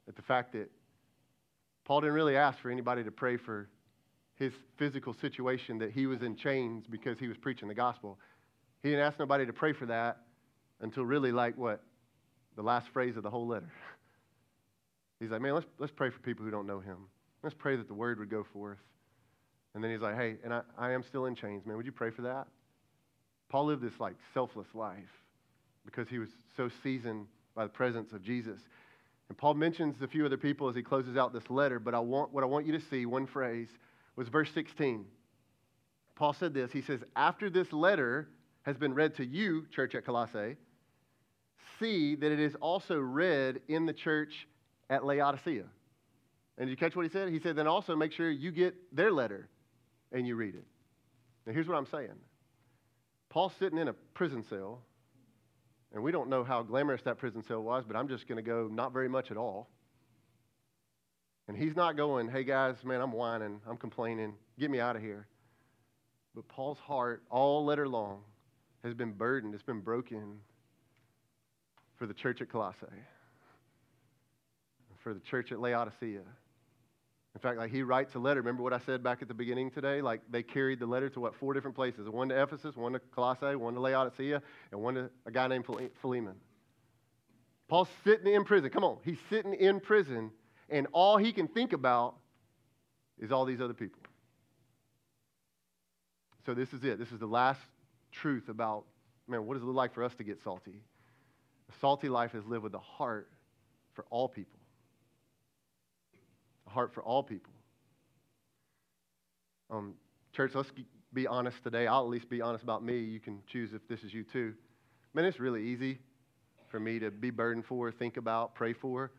at 0.08 0.16
the 0.16 0.22
fact 0.22 0.52
that 0.52 0.70
Paul 1.84 2.00
didn't 2.00 2.14
really 2.14 2.36
ask 2.36 2.58
for 2.60 2.70
anybody 2.70 3.02
to 3.04 3.10
pray 3.10 3.36
for 3.36 3.68
his 4.36 4.52
physical 4.76 5.14
situation 5.14 5.78
that 5.78 5.90
he 5.90 6.06
was 6.06 6.22
in 6.22 6.36
chains 6.36 6.84
because 6.88 7.18
he 7.18 7.28
was 7.28 7.36
preaching 7.36 7.68
the 7.68 7.74
gospel. 7.74 8.18
He 8.82 8.90
didn't 8.90 9.04
ask 9.04 9.18
nobody 9.18 9.46
to 9.46 9.52
pray 9.52 9.72
for 9.72 9.86
that 9.86 10.18
until 10.80 11.04
really 11.04 11.32
like 11.32 11.56
what? 11.56 11.82
The 12.56 12.62
last 12.62 12.88
phrase 12.92 13.16
of 13.16 13.22
the 13.22 13.30
whole 13.30 13.46
letter. 13.46 13.70
He's 15.20 15.30
like, 15.30 15.40
man, 15.40 15.54
let's, 15.54 15.66
let's 15.78 15.92
pray 15.92 16.10
for 16.10 16.18
people 16.20 16.44
who 16.44 16.50
don't 16.50 16.66
know 16.66 16.80
him. 16.80 16.98
Let's 17.42 17.54
pray 17.58 17.76
that 17.76 17.88
the 17.88 17.94
word 17.94 18.18
would 18.18 18.30
go 18.30 18.44
forth. 18.52 18.78
And 19.74 19.82
then 19.82 19.90
he's 19.90 20.00
like, 20.00 20.16
hey, 20.16 20.36
and 20.44 20.52
I, 20.52 20.62
I 20.76 20.90
am 20.90 21.02
still 21.02 21.26
in 21.26 21.34
chains, 21.34 21.64
man. 21.64 21.76
Would 21.76 21.86
you 21.86 21.92
pray 21.92 22.10
for 22.10 22.22
that? 22.22 22.46
Paul 23.48 23.66
lived 23.66 23.82
this 23.82 23.98
like 23.98 24.16
selfless 24.34 24.66
life 24.74 25.21
because 25.84 26.08
he 26.08 26.18
was 26.18 26.28
so 26.56 26.70
seasoned 26.82 27.26
by 27.54 27.64
the 27.64 27.70
presence 27.70 28.12
of 28.12 28.22
Jesus. 28.22 28.60
And 29.28 29.36
Paul 29.36 29.54
mentions 29.54 30.00
a 30.02 30.08
few 30.08 30.24
other 30.26 30.36
people 30.36 30.68
as 30.68 30.76
he 30.76 30.82
closes 30.82 31.16
out 31.16 31.32
this 31.32 31.48
letter, 31.50 31.78
but 31.78 31.94
I 31.94 31.98
want, 31.98 32.32
what 32.32 32.44
I 32.44 32.46
want 32.46 32.66
you 32.66 32.72
to 32.72 32.84
see, 32.90 33.06
one 33.06 33.26
phrase, 33.26 33.68
was 34.16 34.28
verse 34.28 34.50
16. 34.52 35.04
Paul 36.14 36.34
said 36.34 36.54
this. 36.54 36.70
He 36.70 36.82
says, 36.82 37.00
After 37.16 37.48
this 37.48 37.72
letter 37.72 38.28
has 38.62 38.76
been 38.76 38.94
read 38.94 39.16
to 39.16 39.24
you, 39.24 39.66
church 39.74 39.94
at 39.94 40.04
Colossae, 40.04 40.56
see 41.80 42.14
that 42.14 42.30
it 42.30 42.40
is 42.40 42.54
also 42.56 42.98
read 42.98 43.60
in 43.68 43.86
the 43.86 43.92
church 43.92 44.46
at 44.90 45.04
Laodicea. 45.04 45.64
And 46.58 46.66
did 46.66 46.70
you 46.70 46.76
catch 46.76 46.94
what 46.94 47.04
he 47.04 47.10
said? 47.10 47.30
He 47.30 47.40
said, 47.40 47.56
then 47.56 47.66
also 47.66 47.96
make 47.96 48.12
sure 48.12 48.30
you 48.30 48.52
get 48.52 48.74
their 48.94 49.10
letter 49.10 49.48
and 50.12 50.26
you 50.26 50.36
read 50.36 50.54
it. 50.54 50.66
Now, 51.46 51.52
here's 51.52 51.66
what 51.66 51.76
I'm 51.76 51.86
saying 51.86 52.14
Paul's 53.30 53.52
sitting 53.58 53.78
in 53.78 53.88
a 53.88 53.92
prison 53.92 54.44
cell, 54.48 54.82
and 55.92 56.02
we 56.02 56.10
don't 56.10 56.28
know 56.28 56.42
how 56.42 56.62
glamorous 56.62 57.02
that 57.02 57.18
prison 57.18 57.42
cell 57.42 57.62
was, 57.62 57.84
but 57.86 57.96
I'm 57.96 58.08
just 58.08 58.26
going 58.26 58.36
to 58.36 58.42
go 58.42 58.68
not 58.70 58.92
very 58.92 59.08
much 59.08 59.30
at 59.30 59.36
all. 59.36 59.68
And 61.48 61.56
he's 61.56 61.76
not 61.76 61.96
going, 61.96 62.28
hey 62.28 62.44
guys, 62.44 62.76
man, 62.84 63.00
I'm 63.00 63.12
whining, 63.12 63.60
I'm 63.68 63.76
complaining, 63.76 64.34
get 64.58 64.70
me 64.70 64.80
out 64.80 64.96
of 64.96 65.02
here. 65.02 65.26
But 66.34 66.48
Paul's 66.48 66.78
heart, 66.78 67.22
all 67.30 67.64
letter 67.64 67.88
long, 67.88 68.20
has 68.84 68.94
been 68.94 69.12
burdened, 69.12 69.54
it's 69.54 69.62
been 69.62 69.80
broken 69.80 70.38
for 71.96 72.06
the 72.06 72.14
church 72.14 72.40
at 72.40 72.48
Colossae, 72.48 72.86
for 74.98 75.12
the 75.12 75.20
church 75.20 75.52
at 75.52 75.60
Laodicea. 75.60 76.22
In 77.34 77.40
fact, 77.40 77.56
like 77.58 77.70
he 77.70 77.82
writes 77.82 78.14
a 78.14 78.18
letter. 78.18 78.40
Remember 78.40 78.62
what 78.62 78.74
I 78.74 78.78
said 78.78 79.02
back 79.02 79.22
at 79.22 79.28
the 79.28 79.34
beginning 79.34 79.70
today? 79.70 80.02
Like 80.02 80.20
they 80.30 80.42
carried 80.42 80.80
the 80.80 80.86
letter 80.86 81.08
to 81.10 81.20
what? 81.20 81.34
Four 81.34 81.54
different 81.54 81.74
places. 81.74 82.08
One 82.08 82.28
to 82.28 82.42
Ephesus, 82.42 82.76
one 82.76 82.92
to 82.92 82.98
Colossae, 82.98 83.56
one 83.56 83.74
to 83.74 83.80
Laodicea, 83.80 84.42
and 84.70 84.80
one 84.80 84.94
to 84.94 85.10
a 85.24 85.30
guy 85.30 85.46
named 85.48 85.64
Philemon. 86.00 86.34
Paul's 87.68 87.88
sitting 88.04 88.34
in 88.34 88.44
prison. 88.44 88.68
Come 88.68 88.84
on. 88.84 88.98
He's 89.02 89.18
sitting 89.30 89.54
in 89.54 89.80
prison, 89.80 90.30
and 90.68 90.86
all 90.92 91.16
he 91.16 91.32
can 91.32 91.48
think 91.48 91.72
about 91.72 92.16
is 93.18 93.32
all 93.32 93.46
these 93.46 93.62
other 93.62 93.72
people. 93.72 94.00
So 96.44 96.52
this 96.52 96.72
is 96.74 96.84
it. 96.84 96.98
This 96.98 97.12
is 97.12 97.18
the 97.18 97.26
last 97.26 97.60
truth 98.10 98.50
about, 98.50 98.84
man, 99.26 99.46
what 99.46 99.54
does 99.54 99.62
it 99.62 99.66
look 99.66 99.76
like 99.76 99.94
for 99.94 100.04
us 100.04 100.14
to 100.16 100.24
get 100.24 100.42
salty? 100.42 100.82
A 101.70 101.78
salty 101.80 102.10
life 102.10 102.34
is 102.34 102.44
lived 102.44 102.64
with 102.64 102.74
a 102.74 102.78
heart 102.78 103.30
for 103.94 104.04
all 104.10 104.28
people 104.28 104.58
heart 106.72 106.92
for 106.92 107.02
all 107.02 107.22
people. 107.22 107.52
Um, 109.70 109.94
church, 110.32 110.52
let's 110.54 110.70
be 111.12 111.26
honest 111.26 111.62
today. 111.62 111.86
I'll 111.86 112.02
at 112.02 112.08
least 112.08 112.28
be 112.28 112.40
honest 112.40 112.62
about 112.62 112.84
me. 112.84 112.98
You 112.98 113.20
can 113.20 113.42
choose 113.46 113.72
if 113.72 113.86
this 113.88 114.02
is 114.02 114.12
you 114.12 114.24
too. 114.24 114.54
Man, 115.14 115.24
it's 115.24 115.40
really 115.40 115.62
easy 115.62 115.98
for 116.68 116.80
me 116.80 116.98
to 116.98 117.10
be 117.10 117.30
burdened 117.30 117.66
for, 117.66 117.92
think 117.92 118.16
about, 118.16 118.54
pray 118.54 118.72
for 118.72 119.12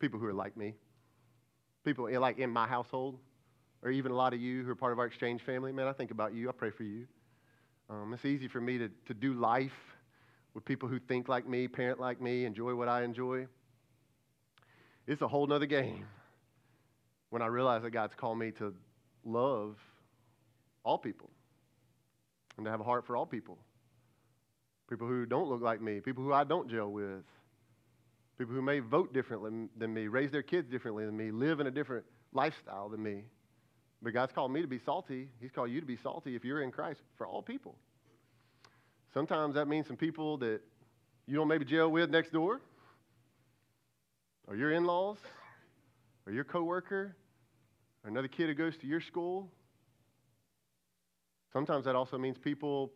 people 0.00 0.18
who 0.18 0.26
are 0.26 0.34
like 0.34 0.56
me. 0.56 0.74
People 1.84 2.08
like 2.20 2.38
in 2.38 2.50
my 2.50 2.66
household, 2.66 3.18
or 3.82 3.90
even 3.90 4.12
a 4.12 4.14
lot 4.14 4.34
of 4.34 4.40
you 4.40 4.64
who 4.64 4.70
are 4.70 4.76
part 4.76 4.92
of 4.92 4.98
our 4.98 5.06
exchange 5.06 5.42
family. 5.42 5.72
Man, 5.72 5.86
I 5.86 5.92
think 5.92 6.10
about 6.10 6.34
you. 6.34 6.48
I 6.48 6.52
pray 6.52 6.70
for 6.70 6.82
you. 6.82 7.06
Um, 7.88 8.12
it's 8.14 8.24
easy 8.24 8.48
for 8.48 8.60
me 8.60 8.78
to, 8.78 8.88
to 9.06 9.14
do 9.14 9.34
life 9.34 9.72
with 10.54 10.64
people 10.64 10.88
who 10.88 10.98
think 10.98 11.28
like 11.28 11.48
me, 11.48 11.68
parent 11.68 12.00
like 12.00 12.20
me, 12.20 12.44
enjoy 12.44 12.74
what 12.74 12.88
I 12.88 13.02
enjoy. 13.02 13.46
It's 15.06 15.22
a 15.22 15.28
whole 15.28 15.46
nother 15.46 15.66
game 15.66 16.04
when 17.32 17.40
I 17.40 17.46
realized 17.46 17.82
that 17.82 17.92
God's 17.92 18.14
called 18.14 18.38
me 18.38 18.50
to 18.58 18.74
love 19.24 19.78
all 20.84 20.98
people 20.98 21.30
and 22.58 22.66
to 22.66 22.70
have 22.70 22.78
a 22.78 22.84
heart 22.84 23.06
for 23.06 23.16
all 23.16 23.24
people. 23.24 23.56
People 24.90 25.06
who 25.06 25.24
don't 25.24 25.48
look 25.48 25.62
like 25.62 25.80
me, 25.80 26.00
people 26.00 26.22
who 26.22 26.34
I 26.34 26.44
don't 26.44 26.68
gel 26.68 26.92
with, 26.92 27.24
people 28.36 28.54
who 28.54 28.60
may 28.60 28.80
vote 28.80 29.14
differently 29.14 29.50
than 29.78 29.94
me, 29.94 30.08
raise 30.08 30.30
their 30.30 30.42
kids 30.42 30.68
differently 30.68 31.06
than 31.06 31.16
me, 31.16 31.30
live 31.30 31.60
in 31.60 31.66
a 31.66 31.70
different 31.70 32.04
lifestyle 32.34 32.90
than 32.90 33.02
me. 33.02 33.22
But 34.02 34.12
God's 34.12 34.32
called 34.32 34.52
me 34.52 34.60
to 34.60 34.68
be 34.68 34.78
salty. 34.78 35.30
He's 35.40 35.52
called 35.52 35.70
you 35.70 35.80
to 35.80 35.86
be 35.86 35.96
salty 35.96 36.36
if 36.36 36.44
you're 36.44 36.60
in 36.60 36.70
Christ 36.70 37.00
for 37.16 37.26
all 37.26 37.40
people. 37.40 37.76
Sometimes 39.14 39.54
that 39.54 39.68
means 39.68 39.86
some 39.86 39.96
people 39.96 40.36
that 40.38 40.60
you 41.26 41.36
don't 41.36 41.48
maybe 41.48 41.64
gel 41.64 41.90
with 41.90 42.10
next 42.10 42.30
door, 42.30 42.60
or 44.46 44.54
your 44.54 44.72
in 44.72 44.84
laws, 44.84 45.16
or 46.26 46.32
your 46.34 46.44
coworker, 46.44 47.16
or 48.02 48.10
another 48.10 48.28
kid 48.28 48.48
who 48.48 48.54
goes 48.54 48.76
to 48.78 48.86
your 48.86 49.00
school. 49.00 49.50
Sometimes 51.52 51.84
that 51.84 51.94
also 51.94 52.18
means 52.18 52.38
people 52.38 52.92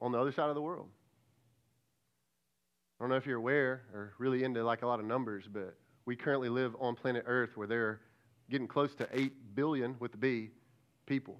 on 0.00 0.12
the 0.12 0.18
other 0.18 0.32
side 0.32 0.48
of 0.48 0.54
the 0.54 0.62
world. 0.62 0.88
I 2.98 3.04
don't 3.04 3.10
know 3.10 3.16
if 3.16 3.26
you're 3.26 3.38
aware 3.38 3.82
or 3.94 4.12
really 4.18 4.44
into 4.44 4.62
like 4.64 4.82
a 4.82 4.86
lot 4.86 5.00
of 5.00 5.06
numbers, 5.06 5.44
but 5.50 5.76
we 6.04 6.16
currently 6.16 6.48
live 6.48 6.74
on 6.80 6.94
planet 6.94 7.24
Earth 7.26 7.50
where 7.56 7.66
they're 7.66 8.00
getting 8.50 8.66
close 8.66 8.94
to 8.96 9.08
8 9.12 9.54
billion 9.54 9.96
with 10.00 10.12
the 10.12 10.18
B 10.18 10.50
people. 11.06 11.38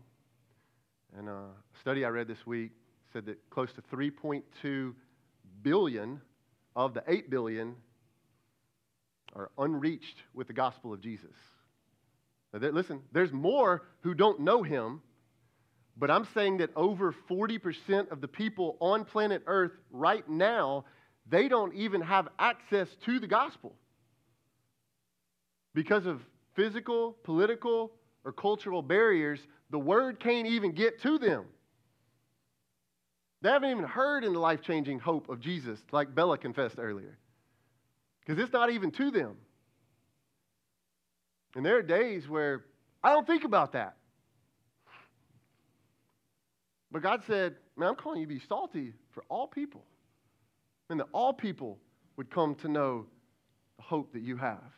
And 1.17 1.29
uh, 1.29 1.33
a 1.33 1.81
study 1.81 2.05
I 2.05 2.09
read 2.09 2.29
this 2.29 2.47
week 2.47 2.71
said 3.13 3.27
that 3.27 3.51
close 3.51 3.73
to 3.73 3.83
3.2 3.83 4.95
billion 5.63 6.21
of 6.77 6.95
the 6.95 7.03
8 7.07 7.31
billion 7.31 7.75
are 9.35 9.51
unreached 9.59 10.23
with 10.35 10.47
the 10.47 10.53
gospel 10.53 10.93
of 10.93 11.01
Jesus. 11.01 11.35
Listen, 12.53 13.03
there's 13.13 13.33
more 13.33 13.83
who 14.01 14.15
don't 14.15 14.41
know 14.41 14.63
him, 14.63 15.03
but 15.97 16.11
I'm 16.11 16.27
saying 16.35 16.59
that 16.59 16.71
over 16.75 17.15
40% 17.31 18.11
of 18.11 18.21
the 18.21 18.29
people 18.29 18.77
on 18.81 19.05
planet 19.05 19.43
Earth 19.47 19.73
right 19.91 20.29
now, 20.29 20.85
they 21.29 21.47
don't 21.47 21.75
even 21.75 22.01
have 22.01 22.29
access 22.39 22.89
to 23.05 23.21
the 23.21 23.27
gospel 23.27 23.75
because 25.75 26.07
of 26.07 26.21
physical, 26.55 27.17
political, 27.23 27.93
or 28.25 28.33
cultural 28.33 28.83
barriers. 28.83 29.41
The 29.71 29.79
word 29.79 30.19
can't 30.19 30.49
even 30.49 30.73
get 30.73 31.01
to 31.03 31.19
them. 31.19 31.45
They 33.43 33.51
haven't 33.51 33.71
even 33.71 33.85
heard 33.85 34.25
in 34.25 34.33
the 34.33 34.41
life 34.41 34.61
changing 34.63 34.99
hope 34.99 35.29
of 35.29 35.41
Jesus, 35.41 35.79
like 35.93 36.15
Bella 36.15 36.37
confessed 36.37 36.79
earlier, 36.79 37.17
because 38.21 38.43
it's 38.43 38.53
not 38.53 38.71
even 38.71 38.91
to 38.93 39.11
them. 39.11 39.37
And 41.55 41.65
there 41.65 41.77
are 41.77 41.83
days 41.83 42.29
where 42.29 42.65
I 43.03 43.13
don't 43.13 43.27
think 43.27 43.45
about 43.45 43.73
that. 43.73 43.97
But 46.93 47.03
God 47.03 47.23
said, 47.27 47.57
Man, 47.77 47.89
I'm 47.89 47.95
calling 47.95 48.21
you 48.21 48.27
to 48.27 48.35
be 48.35 48.41
salty 48.49 48.93
for 49.13 49.25
all 49.29 49.47
people. 49.47 49.85
And 50.91 51.01
that 51.01 51.07
all 51.13 51.33
people 51.33 51.79
would 52.17 52.31
come 52.31 52.55
to 52.57 52.69
know 52.69 53.07
the 53.77 53.83
hope 53.83 54.13
that 54.13 54.23
you 54.23 54.37
have. 54.37 54.73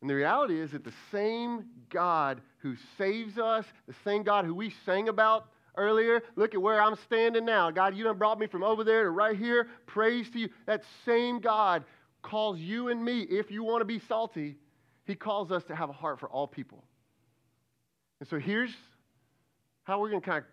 And 0.00 0.10
the 0.10 0.14
reality 0.14 0.60
is 0.60 0.72
that 0.72 0.84
the 0.84 0.92
same 1.10 1.64
God 1.88 2.40
who 2.58 2.74
saves 2.98 3.38
us, 3.38 3.64
the 3.86 3.94
same 4.04 4.22
God 4.22 4.44
who 4.44 4.54
we 4.54 4.74
sang 4.84 5.08
about 5.08 5.46
earlier, 5.76 6.22
look 6.36 6.54
at 6.54 6.60
where 6.60 6.82
I'm 6.82 6.96
standing 7.06 7.44
now. 7.44 7.70
God, 7.70 7.96
you 7.96 8.04
done 8.04 8.18
brought 8.18 8.38
me 8.38 8.46
from 8.46 8.62
over 8.62 8.84
there 8.84 9.04
to 9.04 9.10
right 9.10 9.36
here. 9.36 9.68
Praise 9.86 10.28
to 10.30 10.38
you. 10.38 10.48
That 10.66 10.82
same 11.06 11.40
God 11.40 11.84
calls 12.20 12.58
you 12.58 12.88
and 12.88 13.04
me, 13.04 13.22
if 13.22 13.50
you 13.50 13.64
want 13.64 13.80
to 13.80 13.84
be 13.84 14.00
salty, 14.06 14.56
he 15.04 15.14
calls 15.14 15.50
us 15.50 15.64
to 15.64 15.74
have 15.74 15.90
a 15.90 15.92
heart 15.92 16.20
for 16.20 16.28
all 16.28 16.46
people. 16.46 16.84
And 18.20 18.28
so 18.28 18.38
here's 18.38 18.70
how 19.84 20.00
we're 20.00 20.10
going 20.10 20.22
to 20.22 20.26
kind 20.26 20.38
of 20.38 20.44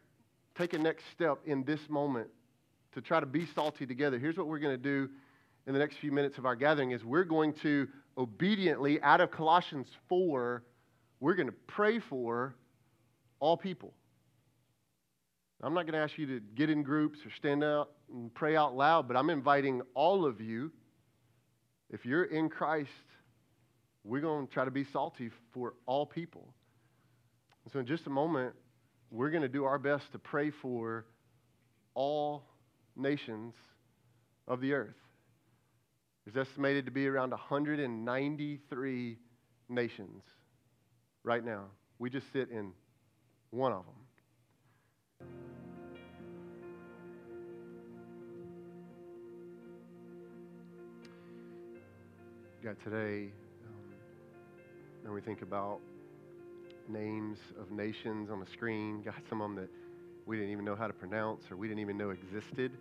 take 0.57 0.73
a 0.73 0.77
next 0.79 1.03
step 1.13 1.39
in 1.45 1.63
this 1.63 1.79
moment 1.89 2.27
to 2.93 3.01
try 3.01 3.19
to 3.19 3.25
be 3.25 3.47
salty 3.53 3.85
together. 3.85 4.17
Here's 4.17 4.37
what 4.37 4.47
we're 4.47 4.59
going 4.59 4.75
to 4.75 4.81
do 4.81 5.09
in 5.67 5.73
the 5.73 5.79
next 5.79 5.97
few 5.97 6.11
minutes 6.11 6.37
of 6.37 6.45
our 6.45 6.55
gathering 6.55 6.91
is 6.91 7.03
we're 7.03 7.23
going 7.23 7.53
to 7.61 7.87
obediently 8.17 8.99
out 9.01 9.21
of 9.21 9.29
Colossians 9.29 9.87
4, 10.07 10.63
we're 11.19 11.35
going 11.35 11.47
to 11.47 11.55
pray 11.67 11.99
for 11.99 12.55
all 13.39 13.55
people. 13.55 13.93
I'm 15.61 15.73
not 15.73 15.83
going 15.85 15.93
to 15.93 15.99
ask 15.99 16.17
you 16.17 16.25
to 16.25 16.39
get 16.55 16.69
in 16.69 16.83
groups 16.83 17.19
or 17.25 17.31
stand 17.35 17.63
up 17.63 17.93
and 18.11 18.33
pray 18.33 18.55
out 18.55 18.75
loud, 18.75 19.07
but 19.07 19.17
I'm 19.17 19.29
inviting 19.29 19.81
all 19.93 20.25
of 20.25 20.39
you 20.39 20.71
if 21.89 22.05
you're 22.05 22.25
in 22.25 22.49
Christ, 22.49 22.89
we're 24.09 24.21
going 24.21 24.47
to 24.47 24.51
try 24.51 24.65
to 24.65 24.71
be 24.71 24.83
salty 24.85 25.29
for 25.53 25.75
all 25.85 26.03
people. 26.03 26.51
And 27.63 27.71
so, 27.71 27.77
in 27.77 27.85
just 27.85 28.07
a 28.07 28.09
moment, 28.09 28.55
we're 29.11 29.29
going 29.29 29.43
to 29.43 29.47
do 29.47 29.65
our 29.65 29.77
best 29.77 30.11
to 30.13 30.19
pray 30.19 30.49
for 30.49 31.05
all 31.93 32.43
nations 32.95 33.53
of 34.47 34.61
the 34.61 34.73
earth. 34.73 34.95
There's 36.25 36.47
estimated 36.47 36.85
to 36.85 36.91
be 36.91 37.07
around 37.07 37.29
193 37.29 39.17
nations 39.69 40.23
right 41.23 41.45
now. 41.45 41.65
We 41.99 42.09
just 42.09 42.33
sit 42.33 42.49
in 42.49 42.71
one 43.51 43.73
of 43.73 43.83
them. 43.85 43.93
Got 52.63 52.83
today, 52.83 53.31
when 55.03 55.13
we 55.13 55.21
think 55.21 55.41
about 55.41 55.79
names 56.87 57.37
of 57.59 57.71
nations 57.71 58.29
on 58.29 58.39
the 58.39 58.45
screen, 58.53 59.01
God, 59.05 59.15
some 59.29 59.41
of 59.41 59.49
them 59.49 59.55
that 59.63 59.69
we 60.25 60.37
didn't 60.37 60.51
even 60.51 60.65
know 60.65 60.75
how 60.75 60.87
to 60.87 60.93
pronounce 60.93 61.43
or 61.49 61.57
we 61.57 61.67
didn't 61.67 61.81
even 61.81 61.97
know 61.97 62.11
existed. 62.11 62.71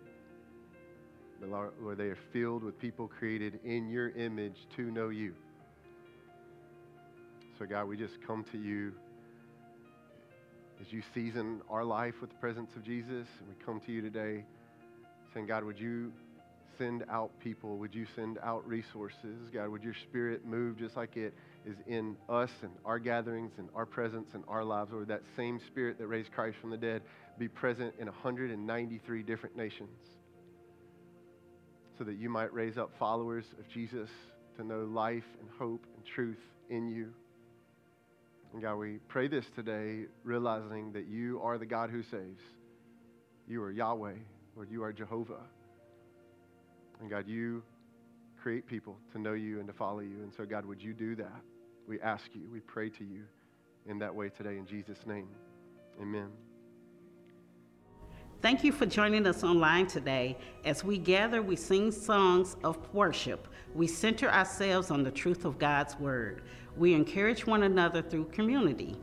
But 1.39 1.49
Lord, 1.49 1.97
they 1.97 2.05
are 2.05 2.17
filled 2.33 2.63
with 2.63 2.77
people 2.79 3.07
created 3.07 3.59
in 3.63 3.89
your 3.89 4.09
image 4.09 4.57
to 4.75 4.91
know 4.91 5.09
you. 5.09 5.33
So, 7.57 7.65
God, 7.65 7.87
we 7.87 7.97
just 7.97 8.21
come 8.25 8.45
to 8.51 8.57
you 8.57 8.93
as 10.81 10.91
you 10.91 11.01
season 11.13 11.61
our 11.69 11.83
life 11.83 12.15
with 12.21 12.29
the 12.29 12.35
presence 12.37 12.71
of 12.75 12.83
Jesus. 12.83 13.27
And 13.39 13.49
we 13.49 13.65
come 13.65 13.79
to 13.81 13.91
you 13.91 14.01
today 14.01 14.43
saying, 15.33 15.47
God, 15.47 15.63
would 15.63 15.79
you 15.79 16.11
send 16.77 17.03
out 17.09 17.31
people? 17.41 17.77
Would 17.77 17.93
you 17.93 18.05
send 18.15 18.37
out 18.43 18.67
resources? 18.67 19.49
God, 19.53 19.69
would 19.69 19.83
your 19.83 19.95
spirit 20.09 20.45
move 20.45 20.77
just 20.77 20.95
like 20.95 21.17
it 21.17 21.33
is 21.65 21.75
in 21.87 22.15
us 22.27 22.51
and 22.61 22.71
our 22.85 22.99
gatherings 22.99 23.51
and 23.57 23.69
our 23.75 23.85
presence 23.85 24.29
and 24.33 24.43
our 24.47 24.63
lives? 24.63 24.91
Or 24.93 25.05
that 25.05 25.23
same 25.35 25.59
spirit 25.67 25.97
that 25.99 26.07
raised 26.07 26.31
Christ 26.31 26.57
from 26.59 26.69
the 26.69 26.77
dead 26.77 27.01
be 27.37 27.47
present 27.47 27.93
in 27.99 28.05
193 28.07 29.23
different 29.23 29.55
nations 29.55 29.99
so 31.99 32.05
that 32.05 32.17
you 32.17 32.29
might 32.29 32.53
raise 32.53 32.77
up 32.77 32.91
followers 32.97 33.43
of 33.59 33.67
Jesus 33.67 34.09
to 34.55 34.63
know 34.63 34.85
life 34.85 35.25
and 35.41 35.49
hope 35.59 35.85
and 35.95 36.05
truth 36.05 36.39
in 36.69 36.87
you. 36.87 37.13
And 38.53 38.61
God, 38.61 38.75
we 38.75 38.99
pray 39.09 39.27
this 39.27 39.45
today, 39.53 40.05
realizing 40.23 40.93
that 40.93 41.07
you 41.07 41.41
are 41.43 41.57
the 41.57 41.65
God 41.65 41.89
who 41.89 42.01
saves. 42.01 42.41
You 43.47 43.61
are 43.63 43.71
Yahweh, 43.71 44.15
Lord, 44.55 44.71
you 44.71 44.81
are 44.83 44.93
Jehovah. 44.93 45.41
And 47.01 47.09
God, 47.09 47.27
you 47.27 47.63
create 48.41 48.65
people 48.65 48.97
to 49.11 49.19
know 49.19 49.33
you 49.33 49.59
and 49.59 49.67
to 49.67 49.73
follow 49.73 49.99
you. 49.99 50.23
And 50.23 50.33
so, 50.33 50.45
God, 50.45 50.65
would 50.65 50.81
you 50.81 50.93
do 50.93 51.15
that? 51.15 51.41
We 51.87 51.99
ask 52.01 52.25
you, 52.33 52.41
we 52.51 52.59
pray 52.59 52.89
to 52.89 53.03
you 53.03 53.23
in 53.85 53.99
that 53.99 54.13
way 54.13 54.29
today 54.29 54.57
in 54.57 54.65
Jesus' 54.65 55.05
name. 55.05 55.27
Amen. 56.01 56.29
Thank 58.41 58.63
you 58.63 58.71
for 58.71 58.85
joining 58.85 59.27
us 59.27 59.43
online 59.43 59.87
today. 59.87 60.37
As 60.63 60.81
we 60.81 60.97
gather, 60.97 61.41
we 61.41 61.57
sing 61.57 61.91
songs 61.91 62.55
of 62.63 62.77
worship. 62.93 63.49
We 63.75 63.85
center 63.85 64.29
ourselves 64.29 64.91
on 64.91 65.03
the 65.03 65.11
truth 65.11 65.43
of 65.43 65.59
God's 65.59 65.99
Word. 65.99 66.43
We 66.77 66.93
encourage 66.93 67.45
one 67.45 67.63
another 67.63 68.01
through 68.01 68.25
community. 68.25 68.95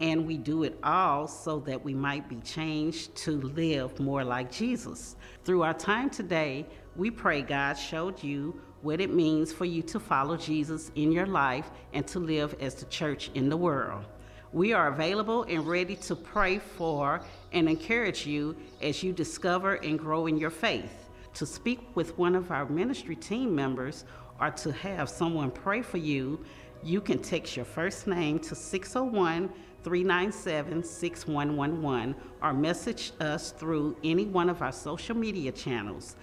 And 0.00 0.26
we 0.26 0.36
do 0.36 0.62
it 0.62 0.78
all 0.84 1.26
so 1.26 1.58
that 1.60 1.82
we 1.82 1.94
might 1.94 2.28
be 2.28 2.36
changed 2.36 3.16
to 3.16 3.40
live 3.40 3.98
more 3.98 4.22
like 4.22 4.52
Jesus. 4.52 5.16
Through 5.42 5.62
our 5.62 5.74
time 5.74 6.10
today, 6.10 6.66
we 6.94 7.10
pray 7.10 7.42
God 7.42 7.74
showed 7.74 8.22
you 8.22 8.60
what 8.82 9.00
it 9.00 9.12
means 9.12 9.52
for 9.52 9.64
you 9.64 9.82
to 9.82 9.98
follow 9.98 10.36
Jesus 10.36 10.90
in 10.94 11.12
your 11.12 11.26
life 11.26 11.70
and 11.92 12.06
to 12.08 12.18
live 12.18 12.54
as 12.60 12.74
the 12.74 12.86
church 12.86 13.30
in 13.34 13.48
the 13.48 13.56
world. 13.56 14.04
We 14.52 14.72
are 14.72 14.88
available 14.88 15.42
and 15.44 15.66
ready 15.66 15.96
to 15.96 16.16
pray 16.16 16.58
for 16.58 17.20
and 17.52 17.68
encourage 17.68 18.26
you 18.26 18.56
as 18.80 19.02
you 19.02 19.12
discover 19.12 19.74
and 19.74 19.98
grow 19.98 20.26
in 20.26 20.38
your 20.38 20.50
faith. 20.50 21.10
To 21.34 21.46
speak 21.46 21.80
with 21.94 22.16
one 22.16 22.34
of 22.34 22.50
our 22.50 22.66
ministry 22.66 23.16
team 23.16 23.54
members 23.54 24.04
or 24.40 24.50
to 24.52 24.72
have 24.72 25.08
someone 25.08 25.50
pray 25.50 25.82
for 25.82 25.98
you, 25.98 26.42
you 26.82 27.00
can 27.00 27.18
text 27.18 27.56
your 27.56 27.64
first 27.64 28.06
name 28.06 28.38
to 28.40 28.54
601 28.54 29.50
397 29.82 30.82
6111 30.82 32.14
or 32.42 32.52
message 32.52 33.12
us 33.20 33.52
through 33.52 33.96
any 34.02 34.24
one 34.24 34.48
of 34.48 34.62
our 34.62 34.72
social 34.72 35.16
media 35.16 35.52
channels. 35.52 36.16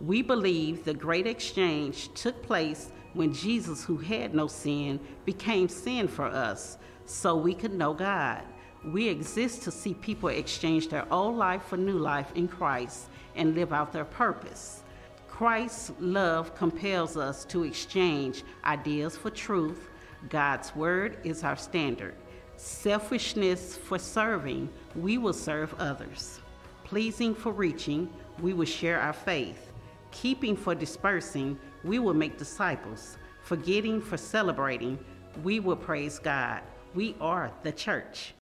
We 0.00 0.22
believe 0.22 0.84
the 0.84 0.94
great 0.94 1.26
exchange 1.26 2.14
took 2.14 2.40
place 2.44 2.92
when 3.14 3.32
Jesus, 3.32 3.84
who 3.84 3.96
had 3.96 4.34
no 4.34 4.46
sin, 4.46 5.00
became 5.24 5.68
sin 5.68 6.08
for 6.08 6.26
us 6.26 6.78
so 7.06 7.36
we 7.36 7.54
could 7.54 7.72
know 7.72 7.94
God. 7.94 8.42
We 8.84 9.08
exist 9.08 9.62
to 9.62 9.70
see 9.70 9.94
people 9.94 10.28
exchange 10.28 10.88
their 10.88 11.10
old 11.12 11.36
life 11.36 11.62
for 11.64 11.76
new 11.76 11.98
life 11.98 12.32
in 12.34 12.48
Christ 12.48 13.06
and 13.34 13.54
live 13.54 13.72
out 13.72 13.92
their 13.92 14.04
purpose. 14.04 14.82
Christ's 15.28 15.92
love 15.98 16.54
compels 16.54 17.16
us 17.16 17.44
to 17.46 17.64
exchange 17.64 18.44
ideas 18.64 19.16
for 19.16 19.30
truth. 19.30 19.90
God's 20.28 20.74
word 20.76 21.18
is 21.24 21.42
our 21.42 21.56
standard. 21.56 22.14
Selfishness 22.56 23.76
for 23.76 23.98
serving, 23.98 24.68
we 24.94 25.18
will 25.18 25.32
serve 25.32 25.74
others. 25.78 26.40
Pleasing 26.84 27.34
for 27.34 27.52
reaching, 27.52 28.08
we 28.40 28.52
will 28.52 28.64
share 28.64 29.00
our 29.00 29.12
faith. 29.12 29.72
Keeping 30.12 30.56
for 30.56 30.74
dispersing, 30.74 31.58
we 31.84 31.98
will 31.98 32.14
make 32.14 32.38
disciples. 32.38 33.18
Forgetting 33.42 34.00
for 34.00 34.16
celebrating, 34.16 34.98
we 35.42 35.60
will 35.60 35.76
praise 35.76 36.18
God. 36.18 36.62
We 36.94 37.14
are 37.20 37.52
the 37.62 37.72
church. 37.72 38.32